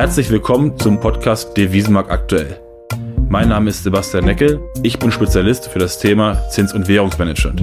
Herzlich 0.00 0.30
willkommen 0.30 0.78
zum 0.78 0.98
Podcast 0.98 1.54
Devisenmarkt 1.58 2.10
aktuell. 2.10 2.58
Mein 3.28 3.50
Name 3.50 3.68
ist 3.68 3.82
Sebastian 3.82 4.24
Neckel, 4.24 4.58
ich 4.82 4.98
bin 4.98 5.12
Spezialist 5.12 5.68
für 5.68 5.78
das 5.78 5.98
Thema 5.98 6.48
Zins- 6.48 6.72
und 6.72 6.88
Währungsmanagement. 6.88 7.60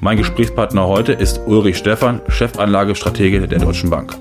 Mein 0.00 0.16
Gesprächspartner 0.16 0.86
heute 0.86 1.14
ist 1.14 1.40
Ulrich 1.48 1.76
Stephan, 1.76 2.20
Chefanlagestratege 2.28 3.48
der 3.48 3.58
Deutschen 3.58 3.90
Bank. 3.90 4.16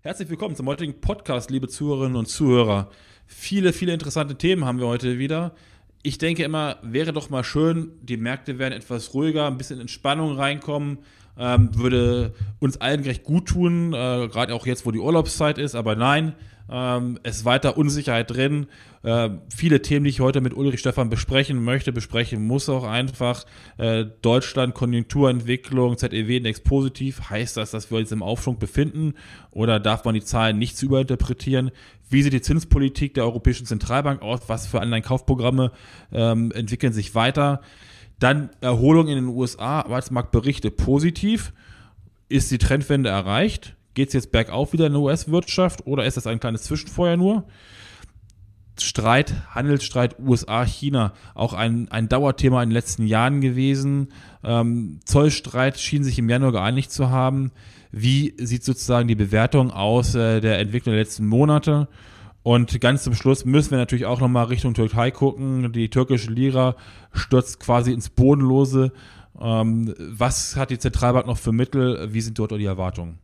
Herzlich 0.00 0.30
willkommen 0.30 0.56
zum 0.56 0.68
heutigen 0.68 1.02
Podcast, 1.02 1.50
liebe 1.50 1.68
Zuhörerinnen 1.68 2.16
und 2.16 2.28
Zuhörer. 2.28 2.88
Viele, 3.26 3.74
viele 3.74 3.92
interessante 3.92 4.36
Themen 4.36 4.64
haben 4.64 4.80
wir 4.80 4.86
heute 4.86 5.18
wieder. 5.18 5.54
Ich 6.02 6.16
denke 6.16 6.44
immer, 6.44 6.78
wäre 6.80 7.12
doch 7.12 7.28
mal 7.28 7.44
schön, 7.44 7.92
die 8.00 8.16
Märkte 8.16 8.58
werden 8.58 8.72
etwas 8.72 9.12
ruhiger, 9.12 9.46
ein 9.46 9.58
bisschen 9.58 9.82
in 9.82 9.88
Spannung 9.88 10.34
reinkommen 10.34 11.00
ähm, 11.38 11.70
würde 11.74 12.34
uns 12.58 12.80
allen 12.80 13.02
recht 13.02 13.24
gut 13.24 13.46
tun, 13.46 13.92
äh, 13.92 14.28
gerade 14.28 14.54
auch 14.54 14.66
jetzt, 14.66 14.86
wo 14.86 14.90
die 14.90 14.98
Urlaubszeit 14.98 15.58
ist, 15.58 15.74
aber 15.74 15.96
nein, 15.96 16.34
ähm, 16.70 17.18
es 17.22 17.38
ist 17.38 17.44
weiter 17.44 17.78
Unsicherheit 17.78 18.30
drin. 18.30 18.66
Äh, 19.02 19.30
viele 19.54 19.80
Themen, 19.80 20.04
die 20.04 20.10
ich 20.10 20.20
heute 20.20 20.40
mit 20.40 20.54
Ulrich 20.54 20.80
Stefan 20.80 21.08
besprechen 21.08 21.62
möchte, 21.62 21.92
besprechen 21.92 22.46
muss 22.46 22.68
auch 22.68 22.84
einfach. 22.84 23.46
Äh, 23.78 24.06
Deutschland, 24.20 24.74
Konjunkturentwicklung, 24.74 25.96
ZEW-Index 25.96 26.60
positiv. 26.60 27.30
Heißt 27.30 27.56
das, 27.56 27.70
dass 27.70 27.90
wir 27.90 27.98
uns 27.98 28.12
im 28.12 28.22
Aufschwung 28.22 28.58
befinden 28.58 29.14
oder 29.50 29.80
darf 29.80 30.04
man 30.04 30.14
die 30.14 30.24
Zahlen 30.24 30.58
nicht 30.58 30.76
zu 30.76 30.86
überinterpretieren? 30.86 31.70
Wie 32.10 32.22
sieht 32.22 32.32
die 32.32 32.42
Zinspolitik 32.42 33.14
der 33.14 33.24
Europäischen 33.24 33.66
Zentralbank 33.66 34.20
aus? 34.20 34.40
Was 34.48 34.66
für 34.66 34.80
Anleihenkaufprogramme 34.80 35.72
ähm, 36.12 36.52
entwickeln 36.52 36.92
sich 36.92 37.14
weiter? 37.14 37.60
Dann 38.18 38.50
Erholung 38.60 39.08
in 39.08 39.16
den 39.16 39.26
USA, 39.28 39.80
Arbeitsmarktberichte 39.80 40.70
positiv. 40.70 41.52
Ist 42.28 42.50
die 42.50 42.58
Trendwende 42.58 43.10
erreicht? 43.10 43.76
Geht 43.94 44.08
es 44.08 44.14
jetzt 44.14 44.32
bergauf 44.32 44.72
wieder 44.72 44.86
in 44.86 44.92
der 44.92 45.02
US-Wirtschaft 45.02 45.86
oder 45.86 46.04
ist 46.04 46.16
das 46.16 46.26
ein 46.26 46.40
kleines 46.40 46.62
Zwischenfeuer 46.64 47.16
nur? 47.16 47.44
Streit, 48.80 49.34
Handelsstreit 49.50 50.18
USA-China, 50.20 51.12
auch 51.34 51.52
ein, 51.52 51.90
ein 51.90 52.08
Dauerthema 52.08 52.62
in 52.62 52.68
den 52.68 52.74
letzten 52.74 53.06
Jahren 53.06 53.40
gewesen. 53.40 54.12
Ähm, 54.44 55.00
Zollstreit 55.04 55.80
schien 55.80 56.04
sich 56.04 56.18
im 56.18 56.28
Januar 56.28 56.52
geeinigt 56.52 56.92
zu 56.92 57.10
haben. 57.10 57.50
Wie 57.90 58.34
sieht 58.38 58.64
sozusagen 58.64 59.08
die 59.08 59.14
Bewertung 59.14 59.70
aus 59.70 60.14
äh, 60.14 60.40
der 60.40 60.58
Entwicklung 60.58 60.92
der 60.92 61.02
letzten 61.02 61.26
Monate? 61.26 61.88
Und 62.48 62.80
ganz 62.80 63.02
zum 63.02 63.14
Schluss 63.14 63.44
müssen 63.44 63.72
wir 63.72 63.76
natürlich 63.76 64.06
auch 64.06 64.20
nochmal 64.20 64.46
Richtung 64.46 64.72
Türkei 64.72 65.10
gucken. 65.10 65.70
Die 65.70 65.90
türkische 65.90 66.30
Lira 66.30 66.76
stürzt 67.12 67.60
quasi 67.60 67.92
ins 67.92 68.08
Bodenlose. 68.08 68.90
Ähm, 69.38 69.94
was 69.98 70.56
hat 70.56 70.70
die 70.70 70.78
Zentralbank 70.78 71.26
noch 71.26 71.36
für 71.36 71.52
Mittel? 71.52 72.08
Wie 72.14 72.22
sind 72.22 72.38
dort 72.38 72.52
die 72.52 72.64
Erwartungen? 72.64 73.18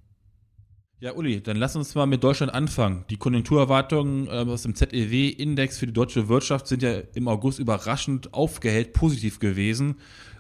Ja, 1.00 1.14
Uli, 1.14 1.42
dann 1.42 1.56
lass 1.56 1.74
uns 1.74 1.94
mal 1.94 2.04
mit 2.04 2.22
Deutschland 2.22 2.52
anfangen. 2.52 3.06
Die 3.08 3.16
Konjunkturerwartungen 3.16 4.26
äh, 4.26 4.30
aus 4.30 4.64
dem 4.64 4.74
ZEW-Index 4.74 5.78
für 5.78 5.86
die 5.86 5.94
deutsche 5.94 6.28
Wirtschaft 6.28 6.66
sind 6.66 6.82
ja 6.82 6.98
im 7.14 7.26
August 7.26 7.58
überraschend 7.58 8.34
aufgehellt 8.34 8.92
positiv 8.92 9.38
gewesen. 9.38 9.96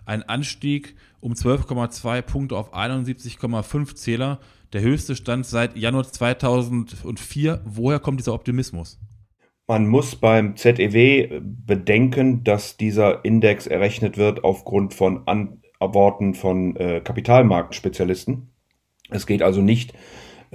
Ein 0.06 0.22
Anstieg 0.22 0.94
um 1.20 1.32
12,2 1.32 2.22
Punkte 2.22 2.56
auf 2.56 2.74
71,5 2.74 3.94
Zähler 3.94 4.40
der 4.72 4.82
höchste 4.82 5.16
Stand 5.16 5.46
seit 5.46 5.76
Januar 5.76 6.04
2004. 6.04 7.62
Woher 7.64 8.00
kommt 8.00 8.20
dieser 8.20 8.34
Optimismus? 8.34 8.98
Man 9.66 9.86
muss 9.86 10.16
beim 10.16 10.56
ZEW 10.56 11.40
bedenken, 11.40 12.44
dass 12.44 12.76
dieser 12.76 13.24
Index 13.24 13.66
errechnet 13.66 14.18
wird 14.18 14.44
aufgrund 14.44 14.92
von 14.92 15.26
Antworten 15.26 16.34
von 16.34 16.76
äh, 16.76 17.00
Kapitalmarktspezialisten. 17.00 18.50
Es 19.08 19.26
geht 19.26 19.42
also 19.42 19.62
nicht 19.62 19.94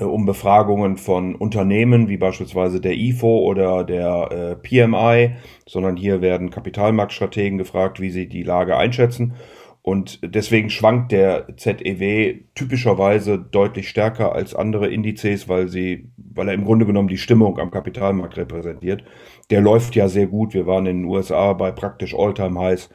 um 0.06 0.26
Befragungen 0.26 0.98
von 0.98 1.36
Unternehmen 1.36 2.10
wie 2.10 2.18
beispielsweise 2.18 2.82
der 2.82 2.96
IFO 2.96 3.40
oder 3.40 3.84
der 3.84 4.30
äh, 4.32 4.56
PMI, 4.56 5.36
sondern 5.66 5.98
hier 5.98 6.22
werden 6.22 6.50
Kapitalmarktstrategen 6.50 7.58
gefragt, 7.58 8.00
wie 8.00 8.10
sie 8.10 8.28
die 8.28 8.44
Lage 8.44 8.78
einschätzen. 8.78 9.36
Und 9.82 10.20
deswegen 10.22 10.70
schwankt 10.70 11.12
der 11.12 11.48
ZEW 11.56 12.42
typischerweise 12.54 13.40
deutlich 13.40 13.90
stärker 13.90 14.34
als 14.34 14.54
andere 14.54 14.88
Indizes, 14.90 15.48
weil 15.48 15.68
sie, 15.68 16.10
weil 16.18 16.50
er 16.50 16.54
im 16.54 16.66
Grunde 16.66 16.86
genommen 16.86 17.08
die 17.08 17.18
Stimmung 17.18 17.58
am 17.60 17.72
Kapitalmarkt 17.72 18.38
repräsentiert. 18.38 19.04
Der 19.50 19.62
läuft 19.62 19.96
ja 19.96 20.08
sehr 20.08 20.28
gut. 20.28 20.54
Wir 20.54 20.68
waren 20.68 20.86
in 20.86 21.04
den 21.04 21.06
USA 21.06 21.54
bei 21.54 21.72
praktisch 21.72 22.14
Alltime 22.14 22.60
Highs. 22.60 22.90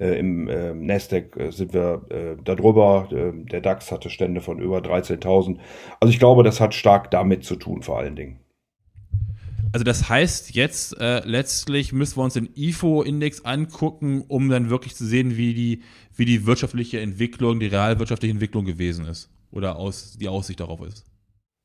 Äh, 0.00 0.18
Im 0.18 0.48
äh, 0.48 0.74
Nasdaq 0.74 1.36
äh, 1.36 1.50
sind 1.50 1.74
wir 1.74 2.02
äh, 2.10 2.36
darüber. 2.44 3.08
Äh, 3.10 3.32
der 3.50 3.60
DAX 3.60 3.90
hatte 3.90 4.10
Stände 4.10 4.40
von 4.40 4.58
über 4.60 4.78
13.000. 4.78 5.58
Also 6.00 6.12
ich 6.12 6.18
glaube, 6.18 6.44
das 6.44 6.60
hat 6.60 6.74
stark 6.74 7.10
damit 7.10 7.44
zu 7.44 7.56
tun, 7.56 7.82
vor 7.82 7.98
allen 7.98 8.14
Dingen. 8.14 8.38
Also 9.72 9.84
das 9.84 10.08
heißt 10.08 10.54
jetzt 10.54 10.98
äh, 10.98 11.20
letztlich 11.24 11.92
müssen 11.92 12.16
wir 12.16 12.24
uns 12.24 12.34
den 12.34 12.48
IFO-Index 12.54 13.44
angucken, 13.44 14.24
um 14.26 14.48
dann 14.48 14.70
wirklich 14.70 14.94
zu 14.94 15.04
sehen, 15.04 15.36
wie 15.36 15.52
die, 15.52 15.82
wie 16.16 16.24
die 16.24 16.46
wirtschaftliche 16.46 17.00
Entwicklung, 17.00 17.60
die 17.60 17.66
realwirtschaftliche 17.66 18.32
Entwicklung 18.32 18.64
gewesen 18.64 19.04
ist 19.04 19.30
oder 19.50 19.76
aus, 19.76 20.16
die 20.18 20.28
Aussicht 20.28 20.60
darauf 20.60 20.80
ist. 20.80 21.04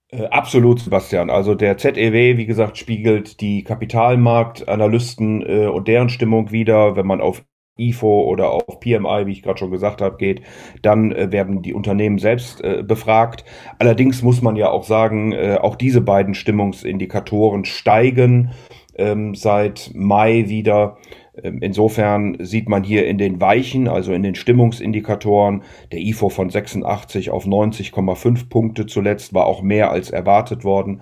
Äh, 0.10 0.26
absolut, 0.26 0.80
Sebastian. 0.80 1.30
Also 1.30 1.56
der 1.56 1.78
ZEW, 1.78 2.38
wie 2.38 2.46
gesagt, 2.46 2.78
spiegelt 2.78 3.40
die 3.42 3.64
Kapitalmarktanalysten 3.64 5.42
äh, 5.42 5.68
und 5.68 5.88
deren 5.88 6.10
Stimmung 6.10 6.52
wieder. 6.52 6.96
Wenn 6.96 7.08
man 7.08 7.22
auf 7.22 7.44
IFO 7.78 8.24
oder 8.24 8.52
auf 8.52 8.80
PMI, 8.80 9.26
wie 9.26 9.32
ich 9.32 9.42
gerade 9.42 9.58
schon 9.58 9.72
gesagt 9.72 10.02
habe, 10.02 10.18
geht, 10.18 10.42
dann 10.82 11.12
äh, 11.12 11.32
werden 11.32 11.62
die 11.62 11.74
Unternehmen 11.74 12.20
selbst 12.20 12.64
äh, 12.64 12.84
befragt. 12.84 13.46
Allerdings 13.80 14.22
muss 14.22 14.42
man 14.42 14.56
ja 14.56 14.70
auch 14.70 14.84
sagen, 14.84 15.32
äh, 15.32 15.58
auch 15.60 15.76
diese 15.76 16.02
beiden 16.02 16.36
Stimmungsindikatoren 16.36 17.66
steigen 17.66 18.52
ähm, 18.96 19.34
seit 19.34 19.92
Mai 19.96 20.46
wieder. 20.48 20.98
Ähm, 21.42 21.60
insofern 21.62 22.38
sieht 22.40 22.70
man 22.70 22.84
hier 22.84 23.08
in 23.08 23.18
den 23.18 23.42
Weichen, 23.42 23.88
also 23.88 24.14
in 24.14 24.22
den 24.22 24.36
Stimmungsindikatoren, 24.36 25.64
der 25.92 26.00
IFO 26.00 26.30
von 26.30 26.50
86 26.50 27.32
auf 27.32 27.46
90,5 27.46 28.50
Punkte 28.50 28.86
zuletzt 28.86 29.34
war 29.34 29.48
auch 29.48 29.64
mehr 29.64 29.92
als 29.92 30.12
erwartet 30.12 30.64
worden. 30.64 31.02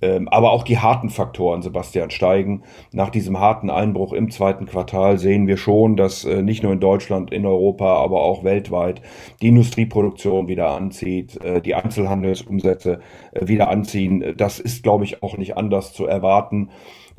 Ähm, 0.00 0.28
aber 0.28 0.52
auch 0.52 0.62
die 0.62 0.78
harten 0.78 1.10
Faktoren, 1.10 1.62
Sebastian, 1.62 2.10
steigen. 2.10 2.62
Nach 2.92 3.10
diesem 3.10 3.40
harten 3.40 3.68
Einbruch 3.70 4.12
im 4.12 4.30
zweiten 4.30 4.66
Quartal 4.66 5.18
sehen 5.18 5.46
wir 5.46 5.56
schon, 5.56 5.96
dass 5.96 6.24
äh, 6.24 6.42
nicht 6.42 6.62
nur 6.62 6.72
in 6.72 6.80
Deutschland, 6.80 7.32
in 7.32 7.44
Europa, 7.44 7.96
aber 7.96 8.22
auch 8.22 8.44
weltweit 8.44 9.02
die 9.42 9.48
Industrieproduktion 9.48 10.46
wieder 10.48 10.70
anzieht, 10.70 11.42
äh, 11.42 11.60
die 11.60 11.74
Einzelhandelsumsätze 11.74 13.00
äh, 13.32 13.48
wieder 13.48 13.68
anziehen. 13.68 14.34
Das 14.36 14.60
ist, 14.60 14.82
glaube 14.82 15.04
ich, 15.04 15.22
auch 15.22 15.36
nicht 15.36 15.56
anders 15.56 15.92
zu 15.92 16.06
erwarten 16.06 16.70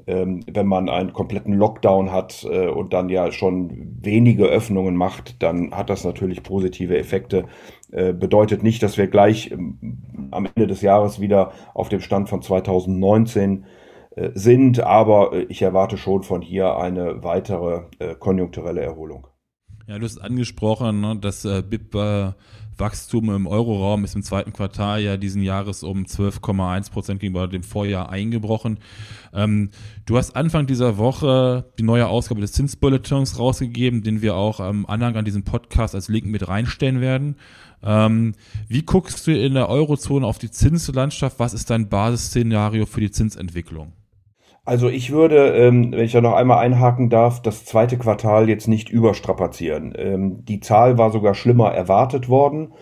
ähm, 0.08 0.42
wenn 0.52 0.68
man 0.68 0.90
einen 0.90 1.14
kompletten 1.14 1.54
Lockdown 1.54 2.12
hat 2.12 2.46
äh, 2.50 2.68
und 2.68 2.94
dann 2.94 3.10
ja 3.10 3.32
schon 3.32 3.98
wenige 4.02 4.46
Öffnungen 4.46 4.96
macht, 4.96 5.42
dann 5.42 5.72
hat 5.72 5.90
das 5.90 6.04
natürlich 6.04 6.44
positive 6.44 6.98
Effekte. 6.98 7.46
Äh, 7.92 8.14
bedeutet 8.14 8.64
nicht, 8.64 8.84
dass 8.84 8.98
wir 8.98 9.08
gleich 9.08 9.52
ähm, 9.52 10.30
am 10.32 10.46
Ende 10.46 10.68
des 10.68 10.82
Jahres 10.82 11.20
wieder 11.20 11.52
auf 11.74 11.90
dem 11.90 12.02
Stand 12.02 12.30
von 12.30 12.42
2019 12.42 13.66
äh, 14.12 14.30
sind, 14.34 14.80
aber 14.82 15.34
äh, 15.34 15.44
ich 15.50 15.62
erwarte 15.62 15.98
schon 15.98 16.24
von 16.24 16.42
hier 16.42 16.78
eine 16.78 17.24
weitere 17.24 17.84
äh, 18.00 18.16
konjunkturelle 18.16 18.82
Erholung. 18.82 19.28
Ja, 19.88 19.98
du 19.98 20.06
hast 20.06 20.20
angesprochen, 20.20 21.02
ne, 21.02 21.18
dass 21.20 21.46
äh, 21.46 21.64
BIP 21.64 21.96
Wachstum 22.80 23.30
im 23.30 23.48
Euroraum 23.48 24.04
ist 24.04 24.16
im 24.16 24.24
zweiten 24.24 24.54
Quartal 24.54 25.02
ja 25.02 25.18
diesen 25.18 25.42
Jahres 25.42 25.84
um 25.84 26.04
12,1 26.04 26.92
Prozent 26.92 27.20
gegenüber 27.20 27.48
dem 27.48 27.64
Vorjahr 27.64 28.10
eingebrochen. 28.10 28.80
Ähm, 29.34 29.70
du 30.06 30.18
hast 30.18 30.36
Anfang 30.36 30.68
dieser 30.68 30.98
Woche 30.98 31.66
die 31.78 31.84
neue 31.84 32.08
Ausgabe 32.08 32.42
des 32.42 32.54
Zinsbulletins 32.54 33.38
rausgegeben, 33.38 34.04
den 34.04 34.22
wir 34.22 34.36
auch 34.36 34.60
am 34.60 34.86
Anhang 34.86 35.16
an 35.16 35.26
diesem 35.26 35.44
Podcast 35.44 35.96
als 35.96 36.08
Link 36.08 36.26
mit 36.26 36.48
reinstellen 36.48 37.02
werden. 37.02 37.36
Ähm, 37.84 38.34
wie 38.68 38.84
guckst 38.84 39.26
du 39.28 39.38
in 39.38 39.54
der 39.54 39.70
Eurozone 39.70 40.26
auf 40.26 40.38
die 40.38 40.52
Zinslandschaft? 40.52 41.40
Was 41.40 41.54
ist 41.54 41.70
dein 41.70 41.90
Basisszenario 41.90 42.86
für 42.86 43.02
die 43.02 43.12
Zinsentwicklung? 43.12 43.94
Also 44.70 44.88
ich 44.88 45.10
würde, 45.10 45.48
ähm, 45.56 45.94
wenn 45.94 46.06
ich 46.06 46.12
da 46.12 46.22
noch 46.22 46.36
einmal 46.36 46.60
einhaken 46.60 47.10
darf, 47.10 47.42
das 47.42 47.66
zweite 47.66 47.98
Quartal 47.98 48.50
jetzt 48.50 48.68
nicht 48.68 48.90
überstrapazieren. 48.90 49.96
Ähm, 49.98 50.46
die 50.46 50.60
Zahl 50.60 51.00
war 51.00 51.10
sogar 51.10 51.34
schlimmer 51.34 51.72
erwartet 51.72 52.30
worden. 52.30 52.74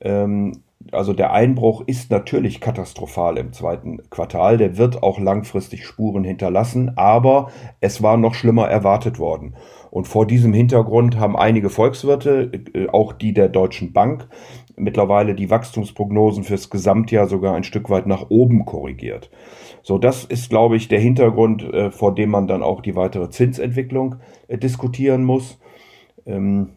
Ähm, 0.00 0.64
also 0.90 1.12
der 1.12 1.32
Einbruch 1.32 1.84
ist 1.86 2.10
natürlich 2.10 2.60
katastrophal 2.60 3.38
im 3.38 3.52
zweiten 3.52 3.98
Quartal. 4.10 4.56
Der 4.56 4.78
wird 4.78 5.04
auch 5.04 5.20
langfristig 5.20 5.86
Spuren 5.86 6.24
hinterlassen, 6.24 6.94
aber 6.96 7.52
es 7.80 8.02
war 8.02 8.16
noch 8.16 8.34
schlimmer 8.34 8.68
erwartet 8.68 9.20
worden. 9.20 9.54
Und 9.92 10.08
vor 10.08 10.26
diesem 10.26 10.52
Hintergrund 10.52 11.20
haben 11.20 11.36
einige 11.36 11.70
Volkswirte, 11.70 12.50
äh, 12.74 12.88
auch 12.88 13.12
die 13.12 13.32
der 13.32 13.48
Deutschen 13.48 13.92
Bank, 13.92 14.26
mittlerweile 14.74 15.36
die 15.36 15.50
Wachstumsprognosen 15.50 16.42
fürs 16.42 16.68
Gesamtjahr 16.68 17.28
sogar 17.28 17.54
ein 17.54 17.64
Stück 17.64 17.90
weit 17.90 18.08
nach 18.08 18.26
oben 18.28 18.64
korrigiert. 18.64 19.30
So, 19.82 19.98
das 19.98 20.24
ist, 20.24 20.50
glaube 20.50 20.76
ich, 20.76 20.88
der 20.88 21.00
Hintergrund, 21.00 21.62
äh, 21.62 21.90
vor 21.90 22.14
dem 22.14 22.30
man 22.30 22.46
dann 22.46 22.62
auch 22.62 22.80
die 22.80 22.96
weitere 22.96 23.30
Zinsentwicklung 23.30 24.16
äh, 24.48 24.58
diskutieren 24.58 25.24
muss. 25.24 25.58
Ähm, 26.26 26.70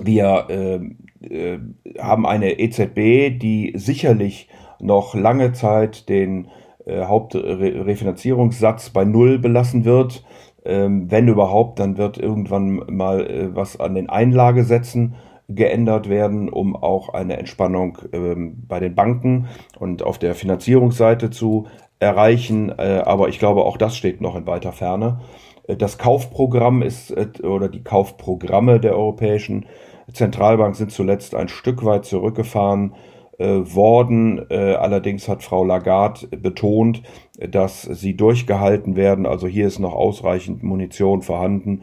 wir 0.00 0.46
äh, 0.48 0.80
äh 1.26 1.58
haben 1.98 2.26
eine 2.26 2.58
EZB, 2.58 3.38
die 3.38 3.72
sicherlich 3.76 4.48
noch 4.80 5.14
lange 5.14 5.52
Zeit 5.52 6.08
den 6.08 6.48
äh, 6.86 7.04
Hauptrefinanzierungssatz 7.04 8.90
bei 8.90 9.04
Null 9.04 9.38
belassen 9.38 9.84
wird. 9.84 10.24
Ähm, 10.64 11.10
wenn 11.10 11.28
überhaupt, 11.28 11.78
dann 11.78 11.96
wird 11.96 12.18
irgendwann 12.18 12.82
mal 12.88 13.26
äh, 13.26 13.54
was 13.54 13.78
an 13.78 13.94
den 13.94 14.08
Einlagesätzen 14.08 15.14
geändert 15.48 16.08
werden, 16.08 16.48
um 16.48 16.76
auch 16.76 17.10
eine 17.10 17.36
Entspannung 17.36 17.98
ähm, 18.12 18.64
bei 18.68 18.80
den 18.80 18.94
Banken 18.94 19.48
und 19.78 20.02
auf 20.02 20.18
der 20.18 20.34
Finanzierungsseite 20.34 21.30
zu 21.30 21.66
erreichen. 22.02 22.70
Äh, 22.76 23.02
aber 23.04 23.28
ich 23.28 23.38
glaube, 23.38 23.64
auch 23.64 23.76
das 23.76 23.96
steht 23.96 24.20
noch 24.20 24.36
in 24.36 24.46
weiter 24.46 24.72
Ferne. 24.72 25.20
Äh, 25.66 25.76
das 25.76 25.96
Kaufprogramm 25.96 26.82
ist 26.82 27.10
äh, 27.10 27.28
oder 27.42 27.68
die 27.68 27.82
Kaufprogramme 27.82 28.80
der 28.80 28.96
Europäischen 28.96 29.66
Zentralbank 30.12 30.74
sind 30.76 30.90
zuletzt 30.90 31.34
ein 31.34 31.48
Stück 31.48 31.84
weit 31.84 32.04
zurückgefahren 32.04 32.94
worden. 33.38 34.46
Allerdings 34.50 35.26
hat 35.26 35.42
Frau 35.42 35.64
Lagarde 35.64 36.28
betont, 36.28 37.02
dass 37.38 37.82
sie 37.82 38.14
durchgehalten 38.14 38.94
werden. 38.94 39.26
Also 39.26 39.48
hier 39.48 39.66
ist 39.66 39.78
noch 39.78 39.94
ausreichend 39.94 40.62
Munition 40.62 41.22
vorhanden. 41.22 41.82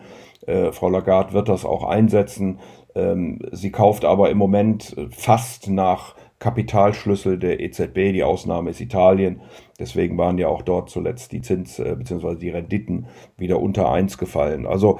Frau 0.72 0.90
Lagarde 0.90 1.34
wird 1.34 1.50
das 1.50 1.66
auch 1.66 1.84
einsetzen. 1.86 2.60
Ähm, 2.94 3.40
sie 3.52 3.72
kauft 3.72 4.06
aber 4.06 4.30
im 4.30 4.38
Moment 4.38 4.96
fast 5.10 5.70
nach 5.70 6.16
Kapitalschlüssel 6.40 7.38
der 7.38 7.60
EZB. 7.60 8.14
Die 8.14 8.24
Ausnahme 8.24 8.72
ist 8.72 8.82
Italien. 8.82 9.42
Deswegen 9.78 10.18
waren 10.18 10.38
ja 10.38 10.48
auch 10.48 10.62
dort 10.62 10.90
zuletzt 10.90 11.32
die 11.32 11.42
Zins- 11.42 11.80
äh, 11.80 11.96
bzw. 11.96 12.36
die 12.36 12.50
Renditen 12.50 13.08
wieder 13.38 13.62
unter 13.62 13.92
eins 13.92 14.18
gefallen. 14.18 14.66
Also 14.66 15.00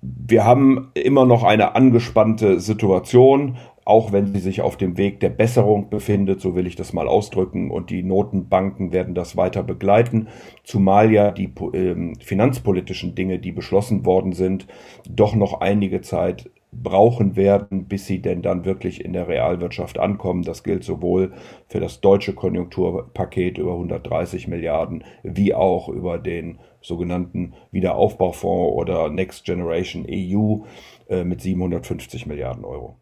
wir 0.00 0.44
haben 0.44 0.90
immer 0.94 1.26
noch 1.26 1.42
eine 1.42 1.74
angespannte 1.74 2.60
Situation, 2.60 3.56
auch 3.84 4.12
wenn 4.12 4.32
sie 4.32 4.40
sich 4.40 4.62
auf 4.62 4.76
dem 4.76 4.96
Weg 4.96 5.20
der 5.20 5.28
Besserung 5.28 5.90
befindet, 5.90 6.40
so 6.40 6.54
will 6.54 6.66
ich 6.66 6.76
das 6.76 6.92
mal 6.92 7.06
ausdrücken, 7.06 7.70
und 7.70 7.90
die 7.90 8.02
Notenbanken 8.02 8.92
werden 8.92 9.14
das 9.14 9.36
weiter 9.36 9.62
begleiten, 9.62 10.28
zumal 10.62 11.12
ja 11.12 11.30
die 11.30 11.52
äh, 11.72 12.14
finanzpolitischen 12.20 13.14
Dinge, 13.14 13.38
die 13.38 13.52
beschlossen 13.52 14.06
worden 14.06 14.32
sind, 14.32 14.66
doch 15.08 15.34
noch 15.34 15.60
einige 15.60 16.00
Zeit 16.00 16.50
brauchen 16.82 17.36
werden, 17.36 17.86
bis 17.86 18.06
sie 18.06 18.20
denn 18.20 18.42
dann 18.42 18.64
wirklich 18.64 19.04
in 19.04 19.12
der 19.12 19.28
Realwirtschaft 19.28 19.98
ankommen. 19.98 20.42
Das 20.42 20.62
gilt 20.62 20.84
sowohl 20.84 21.32
für 21.68 21.80
das 21.80 22.00
deutsche 22.00 22.34
Konjunkturpaket 22.34 23.58
über 23.58 23.72
130 23.72 24.48
Milliarden 24.48 25.04
wie 25.22 25.54
auch 25.54 25.88
über 25.88 26.18
den 26.18 26.58
sogenannten 26.80 27.54
Wiederaufbaufonds 27.70 28.74
oder 28.76 29.08
Next 29.08 29.44
Generation 29.44 30.06
EU 30.08 30.64
äh, 31.08 31.24
mit 31.24 31.40
750 31.40 32.26
Milliarden 32.26 32.64
Euro. 32.64 32.98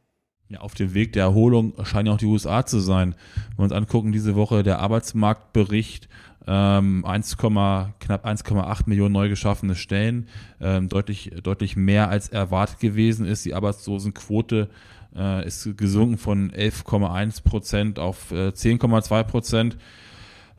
Ja, 0.49 0.61
auf 0.61 0.75
dem 0.75 0.93
Weg 0.93 1.15
der 1.15 1.23
Erholung 1.23 1.73
scheinen 1.83 2.09
auch 2.09 2.19
die 2.19 2.27
USA 2.27 2.67
zu 2.67 2.79
sein. 2.79 3.15
Wenn 3.51 3.59
wir 3.59 3.65
uns 3.65 3.73
angucken, 3.73 4.13
diese 4.13 4.37
Woche 4.37 4.63
der 4.63 4.81
Arbeitsmarktbericht 4.81 6.11
ähm, 6.47 7.05
1, 7.05 7.37
knapp 7.37 8.27
1,8 8.27 8.83
Millionen 8.87 9.12
neu 9.12 9.29
geschaffene 9.29 9.75
Stellen, 9.75 10.29
ähm, 10.61 10.89
deutlich, 10.89 11.33
deutlich 11.43 11.77
mehr 11.77 12.09
als 12.09 12.29
erwartet 12.29 12.81
gewesen 12.81 13.27
ist. 13.27 13.44
Die 13.44 13.55
Arbeitslosenquote 13.55 14.69
äh, 15.17 15.47
ist 15.47 15.77
gesunken 15.77 16.19
von 16.19 16.50
11,1 16.50 17.44
Prozent 17.44 17.99
auf 17.99 18.33
äh, 18.33 18.49
10,2 18.49 19.23
Prozent. 19.25 19.77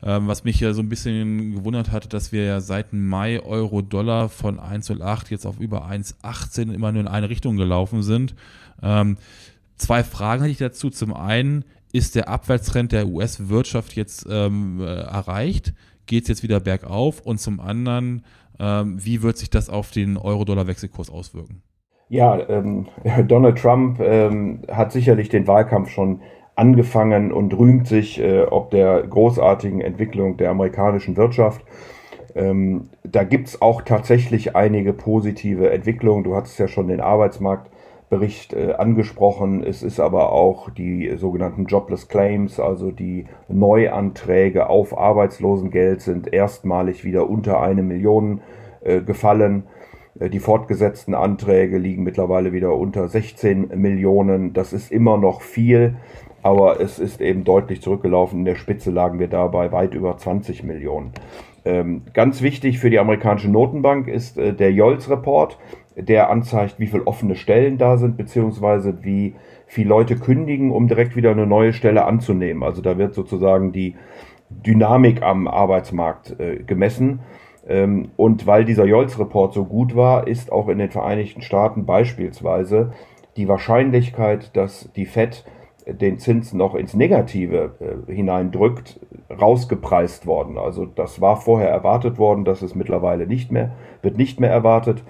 Ähm, 0.02 0.28
was 0.28 0.44
mich 0.44 0.60
ja 0.60 0.74
so 0.74 0.82
ein 0.82 0.90
bisschen 0.90 1.54
gewundert 1.54 1.90
hat, 1.90 2.12
dass 2.12 2.30
wir 2.30 2.44
ja 2.44 2.60
seit 2.60 2.92
Mai 2.92 3.40
Euro-Dollar 3.40 4.28
von 4.28 4.60
1,08 4.60 5.30
jetzt 5.30 5.46
auf 5.46 5.58
über 5.58 5.88
1,18 5.88 6.72
immer 6.72 6.92
nur 6.92 7.00
in 7.00 7.08
eine 7.08 7.30
Richtung 7.30 7.56
gelaufen 7.56 8.02
sind. 8.02 8.34
Ähm, 8.82 9.16
zwei 9.76 10.04
Fragen 10.04 10.42
hatte 10.42 10.50
ich 10.50 10.58
dazu. 10.58 10.90
Zum 10.90 11.14
einen, 11.14 11.64
ist 11.94 12.16
der 12.16 12.28
Abwärtstrend 12.28 12.90
der 12.90 13.06
US-Wirtschaft 13.06 13.94
jetzt 13.94 14.26
ähm, 14.28 14.80
äh, 14.80 14.84
erreicht? 14.84 15.74
Geht 16.06 16.24
es 16.24 16.28
jetzt 16.28 16.42
wieder 16.42 16.58
bergauf? 16.58 17.20
Und 17.20 17.38
zum 17.38 17.60
anderen, 17.60 18.24
ähm, 18.58 18.98
wie 19.02 19.22
wird 19.22 19.38
sich 19.38 19.48
das 19.48 19.70
auf 19.70 19.92
den 19.92 20.16
Euro-Dollar-Wechselkurs 20.16 21.08
auswirken? 21.08 21.62
Ja, 22.08 22.36
ähm, 22.48 22.88
Donald 23.28 23.58
Trump 23.58 24.00
ähm, 24.00 24.62
hat 24.68 24.90
sicherlich 24.90 25.28
den 25.28 25.46
Wahlkampf 25.46 25.90
schon 25.90 26.20
angefangen 26.56 27.32
und 27.32 27.56
rühmt 27.56 27.86
sich 27.86 28.20
äh, 28.20 28.42
ob 28.42 28.72
der 28.72 29.04
großartigen 29.04 29.80
Entwicklung 29.80 30.36
der 30.36 30.50
amerikanischen 30.50 31.16
Wirtschaft. 31.16 31.64
Ähm, 32.34 32.88
da 33.04 33.22
es 33.22 33.62
auch 33.62 33.82
tatsächlich 33.82 34.56
einige 34.56 34.92
positive 34.92 35.70
Entwicklungen. 35.70 36.24
Du 36.24 36.34
hattest 36.34 36.58
ja 36.58 36.66
schon 36.66 36.88
den 36.88 37.00
Arbeitsmarkt 37.00 37.70
Bericht 38.10 38.52
äh, 38.52 38.74
angesprochen. 38.74 39.64
Es 39.64 39.82
ist 39.82 39.98
aber 39.98 40.32
auch 40.32 40.70
die 40.70 41.16
sogenannten 41.16 41.66
Jobless 41.66 42.08
Claims, 42.08 42.60
also 42.60 42.90
die 42.90 43.26
Neuanträge 43.48 44.68
auf 44.68 44.96
Arbeitslosengeld 44.96 46.00
sind 46.00 46.32
erstmalig 46.32 47.04
wieder 47.04 47.28
unter 47.28 47.60
eine 47.60 47.82
Million 47.82 48.40
äh, 48.82 49.00
gefallen. 49.00 49.64
Äh, 50.20 50.28
die 50.28 50.38
fortgesetzten 50.38 51.14
Anträge 51.14 51.78
liegen 51.78 52.02
mittlerweile 52.02 52.52
wieder 52.52 52.76
unter 52.76 53.08
16 53.08 53.68
Millionen. 53.74 54.52
Das 54.52 54.72
ist 54.72 54.92
immer 54.92 55.16
noch 55.16 55.40
viel, 55.40 55.96
aber 56.42 56.80
es 56.80 56.98
ist 56.98 57.22
eben 57.22 57.44
deutlich 57.44 57.80
zurückgelaufen. 57.80 58.40
In 58.40 58.44
der 58.44 58.56
Spitze 58.56 58.90
lagen 58.90 59.18
wir 59.18 59.28
dabei 59.28 59.72
weit 59.72 59.94
über 59.94 60.16
20 60.18 60.62
Millionen. 60.62 61.12
Ähm, 61.64 62.02
ganz 62.12 62.42
wichtig 62.42 62.78
für 62.78 62.90
die 62.90 62.98
amerikanische 62.98 63.50
Notenbank 63.50 64.06
ist 64.06 64.36
der 64.36 64.70
Jolz-Report 64.70 65.58
der 65.96 66.30
anzeigt, 66.30 66.78
wie 66.78 66.86
viele 66.86 67.06
offene 67.06 67.36
Stellen 67.36 67.78
da 67.78 67.96
sind, 67.96 68.16
beziehungsweise 68.16 69.02
wie 69.02 69.34
viele 69.66 69.88
Leute 69.88 70.16
kündigen, 70.16 70.70
um 70.70 70.88
direkt 70.88 71.16
wieder 71.16 71.30
eine 71.30 71.46
neue 71.46 71.72
Stelle 71.72 72.04
anzunehmen. 72.04 72.62
Also 72.62 72.82
da 72.82 72.98
wird 72.98 73.14
sozusagen 73.14 73.72
die 73.72 73.94
Dynamik 74.50 75.22
am 75.22 75.48
Arbeitsmarkt 75.48 76.38
äh, 76.38 76.56
gemessen. 76.56 77.20
Ähm, 77.66 78.10
und 78.16 78.46
weil 78.46 78.64
dieser 78.64 78.84
Jolz-Report 78.84 79.54
so 79.54 79.64
gut 79.64 79.96
war, 79.96 80.26
ist 80.26 80.52
auch 80.52 80.68
in 80.68 80.78
den 80.78 80.90
Vereinigten 80.90 81.42
Staaten 81.42 81.86
beispielsweise 81.86 82.92
die 83.36 83.48
Wahrscheinlichkeit, 83.48 84.56
dass 84.56 84.90
die 84.94 85.06
Fed 85.06 85.44
den 85.86 86.18
Zins 86.18 86.52
noch 86.52 86.74
ins 86.74 86.94
Negative 86.94 87.74
äh, 88.08 88.12
hineindrückt, 88.12 89.00
rausgepreist 89.30 90.26
worden. 90.26 90.56
Also 90.58 90.86
das 90.86 91.20
war 91.20 91.36
vorher 91.36 91.68
erwartet 91.68 92.18
worden, 92.18 92.44
das 92.44 92.62
ist 92.62 92.74
mittlerweile 92.74 93.26
nicht 93.26 93.52
mehr, 93.52 93.72
wird 94.02 94.16
nicht 94.16 94.40
mehr 94.40 94.50
erwartet. 94.50 95.02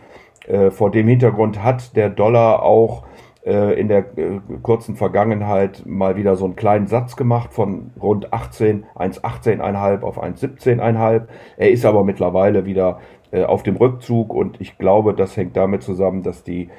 Äh, 0.47 0.71
vor 0.71 0.91
dem 0.91 1.09
Hintergrund 1.09 1.63
hat 1.63 1.97
der 1.97 2.11
Dollar 2.11 2.63
auch 2.63 3.05
äh, 3.45 3.79
in 3.79 3.89
der 3.89 4.19
äh, 4.19 4.41
kurzen 4.63 4.97
Vergangenheit 4.97 5.85
mal 5.87 6.17
wieder 6.17 6.37
so 6.37 6.45
einen 6.45 6.57
kleinen 6.57 6.87
Satz 6.87 7.17
gemacht 7.17 7.53
von 7.53 7.91
rund 8.01 8.33
18, 8.33 8.85
1,18,5 8.95 10.03
auf 10.03 10.23
1,17,5. 10.23 11.23
Er 11.57 11.71
ist 11.71 11.85
aber 11.85 12.05
mittlerweile 12.05 12.65
wieder 12.65 13.01
äh, 13.33 13.45
auf 13.45 13.63
dem 13.63 13.77
Rückzug 13.77 14.33
und 14.33 14.61
ich 14.61 14.79
glaube, 14.79 15.15
das 15.15 15.37
hängt 15.37 15.57
damit 15.57 15.83
zusammen, 15.83 16.23
dass 16.23 16.43
die 16.43 16.71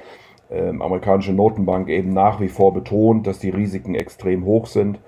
ähm, 0.51 0.81
amerikanische 0.81 1.33
Notenbank 1.33 1.89
eben 1.89 2.13
nach 2.13 2.39
wie 2.39 2.49
vor 2.49 2.73
betont, 2.73 3.27
dass 3.27 3.39
die 3.39 3.49
Risiken 3.49 3.95
extrem 3.95 4.45
hoch 4.45 4.67
sind. 4.67 4.99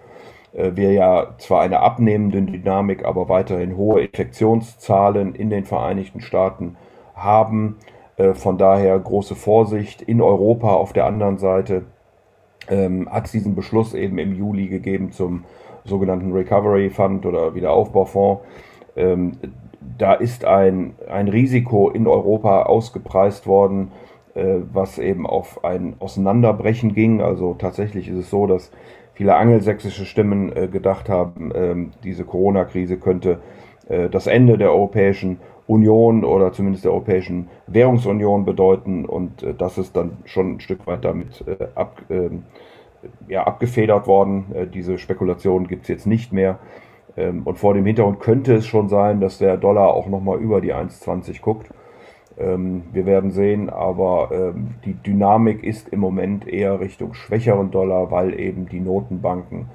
Äh, 0.53 0.71
wir 0.75 0.91
ja 0.91 1.35
zwar 1.37 1.61
eine 1.61 1.79
abnehmende 1.79 2.41
Dynamik, 2.41 3.05
aber 3.05 3.29
weiterhin 3.29 3.77
hohe 3.77 4.01
Infektionszahlen 4.01 5.35
in 5.35 5.49
den 5.49 5.65
Vereinigten 5.65 6.21
Staaten 6.21 6.75
haben. 7.15 7.77
Äh, 8.17 8.33
von 8.33 8.57
daher 8.57 8.97
große 8.99 9.35
Vorsicht. 9.35 10.01
In 10.01 10.21
Europa 10.21 10.73
auf 10.73 10.91
der 10.91 11.05
anderen 11.05 11.37
Seite 11.37 11.83
ähm, 12.67 13.07
hat 13.09 13.27
es 13.27 13.31
diesen 13.31 13.55
Beschluss 13.55 13.93
eben 13.93 14.17
im 14.17 14.35
Juli 14.35 14.67
gegeben 14.67 15.11
zum 15.11 15.45
sogenannten 15.85 16.33
Recovery 16.33 16.89
Fund 16.89 17.25
oder 17.25 17.55
Wiederaufbaufonds. 17.55 18.43
Ähm, 18.95 19.33
da 19.97 20.13
ist 20.13 20.43
ein, 20.43 20.95
ein 21.09 21.27
Risiko 21.27 21.89
in 21.89 22.07
Europa 22.07 22.63
ausgepreist 22.63 23.47
worden, 23.47 23.91
äh, 24.33 24.57
was 24.73 24.97
eben 24.97 25.25
auf 25.25 25.63
ein 25.63 25.95
Auseinanderbrechen 25.99 26.93
ging. 26.93 27.21
Also 27.21 27.53
tatsächlich 27.53 28.09
ist 28.09 28.17
es 28.17 28.29
so, 28.29 28.47
dass 28.47 28.71
viele 29.13 29.35
angelsächsische 29.35 30.05
Stimmen 30.05 30.51
äh, 30.55 30.67
gedacht 30.67 31.07
haben, 31.07 31.51
ähm, 31.55 31.91
diese 32.03 32.25
Corona-Krise 32.25 32.97
könnte 32.97 33.39
das 34.11 34.27
Ende 34.27 34.57
der 34.57 34.73
Europäischen 34.73 35.39
Union 35.67 36.23
oder 36.23 36.53
zumindest 36.53 36.85
der 36.85 36.91
Europäischen 36.91 37.49
Währungsunion 37.67 38.45
bedeuten 38.45 39.05
und 39.05 39.43
äh, 39.43 39.53
das 39.53 39.77
ist 39.77 39.95
dann 39.95 40.17
schon 40.25 40.53
ein 40.53 40.59
Stück 40.61 40.87
weit 40.87 41.03
damit 41.05 41.43
äh, 41.45 41.67
ab, 41.75 42.01
äh, 42.09 42.29
ja, 43.27 43.43
abgefedert 43.43 44.07
worden. 44.07 44.45
Äh, 44.53 44.67
diese 44.67 44.97
Spekulation 44.97 45.67
gibt 45.67 45.83
es 45.83 45.89
jetzt 45.89 46.07
nicht 46.07 46.31
mehr. 46.31 46.59
Ähm, 47.17 47.43
und 47.43 47.57
vor 47.57 47.73
dem 47.73 47.85
Hintergrund 47.85 48.19
könnte 48.19 48.55
es 48.55 48.65
schon 48.65 48.87
sein, 48.87 49.19
dass 49.19 49.39
der 49.39 49.57
Dollar 49.57 49.93
auch 49.93 50.07
nochmal 50.07 50.39
über 50.39 50.61
die 50.61 50.73
1,20 50.73 51.41
guckt. 51.41 51.67
Ähm, 52.37 52.83
wir 52.93 53.05
werden 53.05 53.31
sehen, 53.31 53.69
aber 53.69 54.29
ähm, 54.31 54.75
die 54.85 54.93
Dynamik 54.93 55.63
ist 55.63 55.89
im 55.89 55.99
Moment 55.99 56.47
eher 56.47 56.79
Richtung 56.79 57.13
schwächeren 57.13 57.71
Dollar, 57.71 58.11
weil 58.11 58.39
eben 58.39 58.69
die 58.69 58.79
Notenbanken 58.79 59.65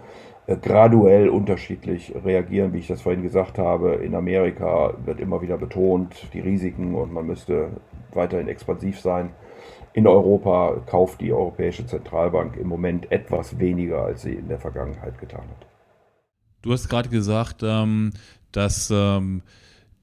graduell 0.47 1.29
unterschiedlich 1.29 2.13
reagieren, 2.25 2.73
wie 2.73 2.79
ich 2.79 2.89
das 2.89 3.03
vorhin 3.03 3.23
gesagt 3.23 3.59
habe. 3.59 3.95
In 3.95 4.15
Amerika 4.15 4.95
wird 5.05 5.21
immer 5.21 5.41
wieder 5.41 5.57
betont, 5.57 6.15
die 6.33 6.41
Risiken 6.41 6.95
und 6.95 7.13
man 7.13 7.27
müsste 7.27 7.71
weiterhin 8.13 8.49
expansiv 8.49 9.01
sein. 9.01 9.31
In 9.95 10.07
Europa 10.07 10.81
kauft 10.87 11.21
die 11.21 11.33
Europäische 11.33 11.87
Zentralbank 11.87 12.57
im 12.57 12.67
Moment 12.67 13.13
etwas 13.13 13.59
weniger, 13.59 14.05
als 14.05 14.23
sie 14.23 14.33
in 14.33 14.49
der 14.49 14.59
Vergangenheit 14.59 15.19
getan 15.19 15.43
hat. 15.43 15.67
Du 16.63 16.73
hast 16.73 16.89
gerade 16.89 17.09
gesagt, 17.09 17.63
ähm, 17.63 18.13
dass 18.53 18.91
ähm, 18.91 19.43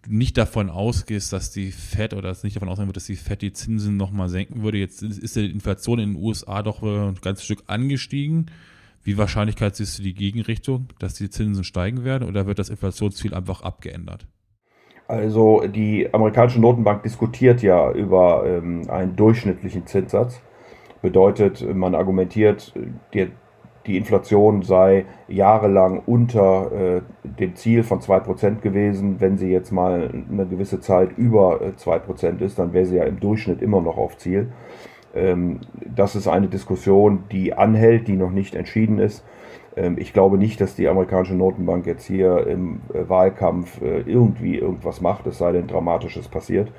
du 0.03 0.13
nicht 0.15 0.37
davon 0.37 0.69
ausgehst, 0.69 1.33
dass 1.33 1.51
die 1.51 1.71
Fed 1.71 2.13
oder 2.13 2.29
dass 2.29 2.43
nicht 2.43 2.55
davon 2.55 2.69
ausgehen 2.69 2.87
wird, 2.87 2.97
dass 2.97 3.05
die 3.05 3.15
Fed 3.15 3.41
die 3.41 3.53
Zinsen 3.53 3.97
nochmal 3.97 4.29
senken 4.29 4.61
würde. 4.61 4.77
Jetzt 4.77 5.01
ist 5.01 5.35
die 5.35 5.49
Inflation 5.49 5.99
in 5.99 6.13
den 6.13 6.23
USA 6.23 6.61
doch 6.61 6.83
ein 6.83 7.15
ganzes 7.21 7.45
Stück 7.45 7.63
angestiegen. 7.67 8.51
Wie 9.03 9.17
Wahrscheinlichkeit 9.17 9.75
siehst 9.75 9.97
du 9.97 10.03
die 10.03 10.13
Gegenrichtung, 10.13 10.87
dass 10.99 11.13
die 11.13 11.29
Zinsen 11.29 11.63
steigen 11.63 12.03
werden 12.03 12.27
oder 12.27 12.45
wird 12.45 12.59
das 12.59 12.69
Inflationsziel 12.69 13.33
einfach 13.33 13.61
abgeändert? 13.61 14.27
Also 15.07 15.63
die 15.65 16.13
amerikanische 16.13 16.61
Notenbank 16.61 17.01
diskutiert 17.01 17.63
ja 17.63 17.91
über 17.91 18.43
ähm, 18.45 18.87
einen 18.89 19.15
durchschnittlichen 19.15 19.87
Zinssatz. 19.87 20.39
Bedeutet, 21.01 21.65
man 21.75 21.95
argumentiert, 21.95 22.73
die, 23.13 23.31
die 23.87 23.97
Inflation 23.97 24.61
sei 24.61 25.05
jahrelang 25.27 26.03
unter 26.05 26.71
äh, 26.71 27.01
dem 27.23 27.55
Ziel 27.55 27.81
von 27.81 28.01
2% 28.01 28.59
gewesen. 28.59 29.19
Wenn 29.19 29.37
sie 29.39 29.49
jetzt 29.49 29.71
mal 29.71 30.11
eine 30.29 30.45
gewisse 30.45 30.79
Zeit 30.79 31.17
über 31.17 31.59
äh, 31.59 31.69
2% 31.69 32.39
ist, 32.41 32.59
dann 32.59 32.73
wäre 32.73 32.85
sie 32.85 32.97
ja 32.97 33.05
im 33.05 33.19
Durchschnitt 33.19 33.63
immer 33.63 33.81
noch 33.81 33.97
auf 33.97 34.17
Ziel. 34.17 34.51
Ähm, 35.15 35.61
das 35.95 36.15
ist 36.15 36.27
eine 36.27 36.47
Diskussion, 36.47 37.23
die 37.31 37.53
anhält, 37.53 38.07
die 38.07 38.15
noch 38.15 38.31
nicht 38.31 38.55
entschieden 38.55 38.99
ist. 38.99 39.23
Ähm, 39.75 39.97
ich 39.97 40.13
glaube 40.13 40.37
nicht, 40.37 40.61
dass 40.61 40.75
die 40.75 40.87
amerikanische 40.87 41.35
Notenbank 41.35 41.85
jetzt 41.85 42.05
hier 42.05 42.45
im 42.47 42.81
äh, 42.93 43.07
Wahlkampf 43.07 43.81
äh, 43.81 44.01
irgendwie 44.01 44.57
irgendwas 44.57 45.01
macht, 45.01 45.27
es 45.27 45.37
sei 45.37 45.51
denn 45.51 45.67
Dramatisches 45.67 46.27
passiert. 46.27 46.71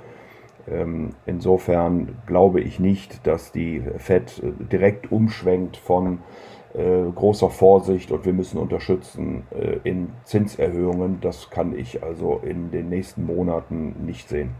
Ähm, 0.70 1.10
insofern 1.26 2.16
glaube 2.26 2.60
ich 2.60 2.78
nicht, 2.78 3.26
dass 3.26 3.52
die 3.52 3.82
Fed 3.99 4.42
äh, 4.42 4.64
direkt 4.64 5.10
umschwenkt 5.10 5.76
von 5.76 6.18
großer 6.72 7.50
Vorsicht 7.50 8.12
und 8.12 8.25
wir 8.25 8.32
müssen 8.32 8.56
unterstützen 8.56 9.42
in 9.82 10.10
Zinserhöhungen. 10.22 11.18
Das 11.20 11.50
kann 11.50 11.76
ich 11.76 12.04
also 12.04 12.40
in 12.44 12.70
den 12.70 12.88
nächsten 12.88 13.26
Monaten 13.26 14.06
nicht 14.06 14.28
sehen. 14.28 14.50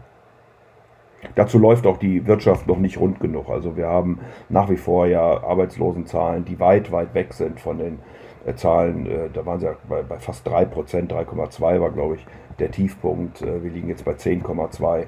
Dazu 1.35 1.59
läuft 1.59 1.85
auch 1.85 1.97
die 1.97 2.25
Wirtschaft 2.27 2.67
noch 2.67 2.79
nicht 2.79 2.99
rund 2.99 3.19
genug. 3.19 3.49
Also 3.49 3.77
wir 3.77 3.87
haben 3.87 4.19
nach 4.49 4.69
wie 4.69 4.77
vor 4.77 5.07
ja 5.07 5.43
Arbeitslosenzahlen, 5.43 6.45
die 6.45 6.59
weit, 6.59 6.91
weit 6.91 7.13
weg 7.13 7.33
sind 7.33 7.59
von 7.59 7.77
den 7.77 7.99
äh, 8.45 8.55
Zahlen. 8.55 9.05
Äh, 9.05 9.29
da 9.31 9.45
waren 9.45 9.59
sie 9.59 9.67
ja 9.67 9.75
bei, 9.87 10.01
bei 10.01 10.17
fast 10.17 10.47
3 10.47 10.65
Prozent, 10.65 11.11
3,2 11.11 11.79
war, 11.79 11.91
glaube 11.91 12.15
ich, 12.15 12.25
der 12.59 12.71
Tiefpunkt. 12.71 13.41
Äh, 13.41 13.63
wir 13.63 13.71
liegen 13.71 13.87
jetzt 13.87 14.05
bei 14.05 14.13
10,2. 14.13 15.05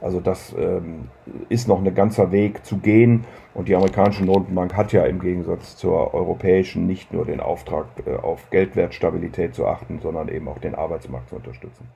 Also 0.00 0.20
das 0.20 0.54
ähm, 0.58 1.08
ist 1.48 1.66
noch 1.66 1.82
ein 1.82 1.94
ganzer 1.94 2.30
Weg 2.30 2.66
zu 2.66 2.76
gehen. 2.76 3.24
Und 3.54 3.68
die 3.68 3.74
amerikanische 3.74 4.24
Notenbank 4.24 4.76
hat 4.76 4.92
ja 4.92 5.06
im 5.06 5.20
Gegensatz 5.20 5.76
zur 5.76 6.12
europäischen 6.12 6.86
nicht 6.86 7.12
nur 7.12 7.24
den 7.24 7.40
Auftrag, 7.40 7.86
äh, 8.04 8.16
auf 8.16 8.50
Geldwertstabilität 8.50 9.54
zu 9.54 9.66
achten, 9.66 10.00
sondern 10.00 10.28
eben 10.28 10.46
auch 10.48 10.58
den 10.58 10.74
Arbeitsmarkt 10.74 11.30
zu 11.30 11.36
unterstützen. 11.36 11.86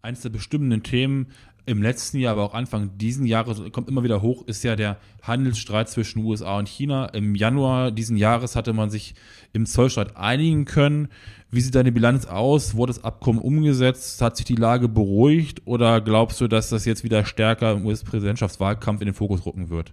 Eines 0.00 0.22
der 0.22 0.30
bestimmenden 0.30 0.82
Themen 0.82 1.28
im 1.64 1.82
letzten 1.82 2.18
Jahr, 2.18 2.32
aber 2.32 2.42
auch 2.42 2.54
Anfang 2.54 2.98
diesen 2.98 3.24
Jahres 3.24 3.62
kommt 3.72 3.88
immer 3.88 4.02
wieder 4.02 4.20
hoch, 4.20 4.46
ist 4.46 4.64
ja 4.64 4.74
der 4.74 4.96
Handelsstreit 5.22 5.88
zwischen 5.88 6.24
USA 6.24 6.58
und 6.58 6.68
China. 6.68 7.06
Im 7.06 7.34
Januar 7.34 7.92
diesen 7.92 8.16
Jahres 8.16 8.56
hatte 8.56 8.72
man 8.72 8.90
sich 8.90 9.14
im 9.52 9.66
Zollstreit 9.66 10.16
einigen 10.16 10.64
können. 10.64 11.08
Wie 11.50 11.60
sieht 11.60 11.74
deine 11.74 11.92
Bilanz 11.92 12.26
aus? 12.26 12.76
Wurde 12.76 12.92
das 12.92 13.04
Abkommen 13.04 13.38
umgesetzt? 13.38 14.20
Hat 14.22 14.36
sich 14.36 14.46
die 14.46 14.56
Lage 14.56 14.88
beruhigt? 14.88 15.62
Oder 15.64 16.00
glaubst 16.00 16.40
du, 16.40 16.48
dass 16.48 16.70
das 16.70 16.84
jetzt 16.84 17.04
wieder 17.04 17.24
stärker 17.24 17.72
im 17.72 17.86
US-Präsidentschaftswahlkampf 17.86 19.00
in 19.00 19.06
den 19.06 19.14
Fokus 19.14 19.46
rücken 19.46 19.70
wird? 19.70 19.92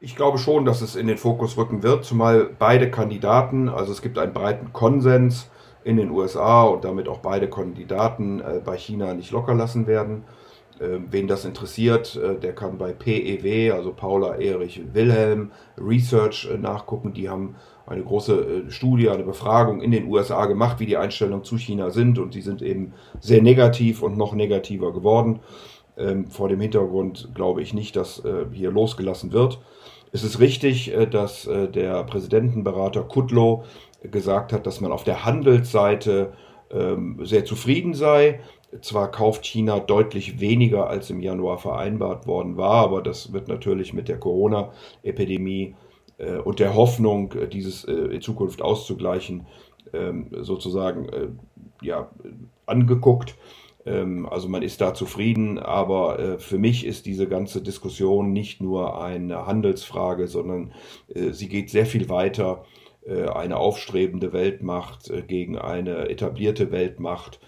Ich 0.00 0.16
glaube 0.16 0.38
schon, 0.38 0.64
dass 0.64 0.82
es 0.82 0.96
in 0.96 1.06
den 1.06 1.16
Fokus 1.16 1.56
rücken 1.56 1.84
wird, 1.84 2.04
zumal 2.04 2.50
beide 2.58 2.90
Kandidaten, 2.90 3.68
also 3.68 3.92
es 3.92 4.02
gibt 4.02 4.18
einen 4.18 4.32
breiten 4.32 4.72
Konsens 4.72 5.48
in 5.84 5.96
den 5.96 6.10
USA 6.10 6.64
und 6.64 6.84
damit 6.84 7.08
auch 7.08 7.18
beide 7.18 7.48
Kandidaten 7.48 8.40
äh, 8.40 8.60
bei 8.64 8.76
China 8.76 9.14
nicht 9.14 9.30
locker 9.30 9.54
lassen 9.54 9.86
werden. 9.86 10.24
Ähm, 10.80 11.08
wen 11.10 11.28
das 11.28 11.44
interessiert, 11.44 12.16
äh, 12.16 12.38
der 12.38 12.54
kann 12.54 12.78
bei 12.78 12.92
PEW, 12.92 13.72
also 13.72 13.92
Paula 13.92 14.36
Erich 14.36 14.80
Wilhelm 14.92 15.52
Research 15.78 16.48
äh, 16.52 16.56
nachgucken. 16.56 17.12
Die 17.12 17.28
haben 17.28 17.56
eine 17.86 18.02
große 18.02 18.64
äh, 18.66 18.70
Studie, 18.70 19.10
eine 19.10 19.24
Befragung 19.24 19.82
in 19.82 19.90
den 19.90 20.06
USA 20.06 20.46
gemacht, 20.46 20.80
wie 20.80 20.86
die 20.86 20.96
Einstellungen 20.96 21.44
zu 21.44 21.58
China 21.58 21.90
sind. 21.90 22.18
Und 22.18 22.34
die 22.34 22.40
sind 22.40 22.62
eben 22.62 22.94
sehr 23.20 23.42
negativ 23.42 24.02
und 24.02 24.16
noch 24.16 24.34
negativer 24.34 24.92
geworden. 24.92 25.40
Ähm, 25.96 26.26
vor 26.26 26.48
dem 26.48 26.60
Hintergrund 26.60 27.30
glaube 27.34 27.62
ich 27.62 27.74
nicht, 27.74 27.96
dass 27.96 28.22
hier 28.52 28.70
losgelassen 28.70 29.32
wird. 29.32 29.60
Es 30.10 30.24
ist 30.24 30.40
richtig, 30.40 30.92
dass 31.10 31.48
der 31.74 32.04
Präsidentenberater 32.04 33.02
Kudlow 33.02 33.64
gesagt 34.02 34.52
hat, 34.52 34.66
dass 34.66 34.80
man 34.80 34.92
auf 34.92 35.04
der 35.04 35.24
Handelsseite 35.24 36.32
ähm, 36.72 37.20
sehr 37.22 37.44
zufrieden 37.44 37.94
sei. 37.94 38.40
Zwar 38.80 39.10
kauft 39.10 39.44
China 39.44 39.80
deutlich 39.80 40.40
weniger, 40.40 40.88
als 40.88 41.10
im 41.10 41.20
Januar 41.20 41.58
vereinbart 41.58 42.26
worden 42.26 42.56
war, 42.56 42.84
aber 42.84 43.02
das 43.02 43.32
wird 43.32 43.48
natürlich 43.48 43.92
mit 43.92 44.08
der 44.08 44.18
Corona-Epidemie 44.18 45.74
äh, 46.18 46.38
und 46.38 46.58
der 46.58 46.74
Hoffnung, 46.74 47.32
äh, 47.32 47.48
dieses 47.48 47.84
äh, 47.84 47.92
in 47.92 48.20
Zukunft 48.22 48.62
auszugleichen, 48.62 49.46
ähm, 49.92 50.28
sozusagen 50.40 51.08
äh, 51.10 51.28
ja, 51.82 52.10
angeguckt. 52.66 53.36
Ähm, 53.84 54.26
also 54.26 54.48
man 54.48 54.62
ist 54.62 54.80
da 54.80 54.94
zufrieden, 54.94 55.58
aber 55.58 56.18
äh, 56.18 56.38
für 56.38 56.58
mich 56.58 56.86
ist 56.86 57.06
diese 57.06 57.28
ganze 57.28 57.62
Diskussion 57.62 58.32
nicht 58.32 58.62
nur 58.62 59.02
eine 59.02 59.46
Handelsfrage, 59.46 60.28
sondern 60.28 60.72
äh, 61.14 61.32
sie 61.32 61.48
geht 61.48 61.70
sehr 61.70 61.86
viel 61.86 62.08
weiter. 62.08 62.64
Eine 63.04 63.56
aufstrebende 63.56 64.32
Weltmacht 64.32 65.10
gegen 65.26 65.58
eine 65.58 66.08
etablierte 66.08 66.70
Weltmacht 66.70 67.40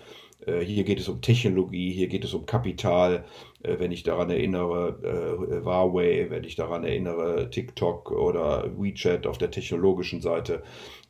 hier 0.46 0.84
geht 0.84 1.00
es 1.00 1.08
um 1.08 1.20
Technologie, 1.20 1.92
hier 1.92 2.08
geht 2.08 2.24
es 2.24 2.34
um 2.34 2.46
Kapital. 2.46 3.24
Äh, 3.64 3.78
wenn 3.78 3.92
ich 3.92 4.02
daran 4.02 4.30
erinnere, 4.30 4.98
äh, 5.02 5.64
Huawei, 5.64 6.26
wenn 6.28 6.44
ich 6.44 6.54
daran 6.54 6.84
erinnere, 6.84 7.50
TikTok 7.50 8.12
oder 8.12 8.70
WeChat 8.76 9.26
auf 9.26 9.38
der 9.38 9.50
technologischen 9.50 10.20
Seite. 10.20 10.62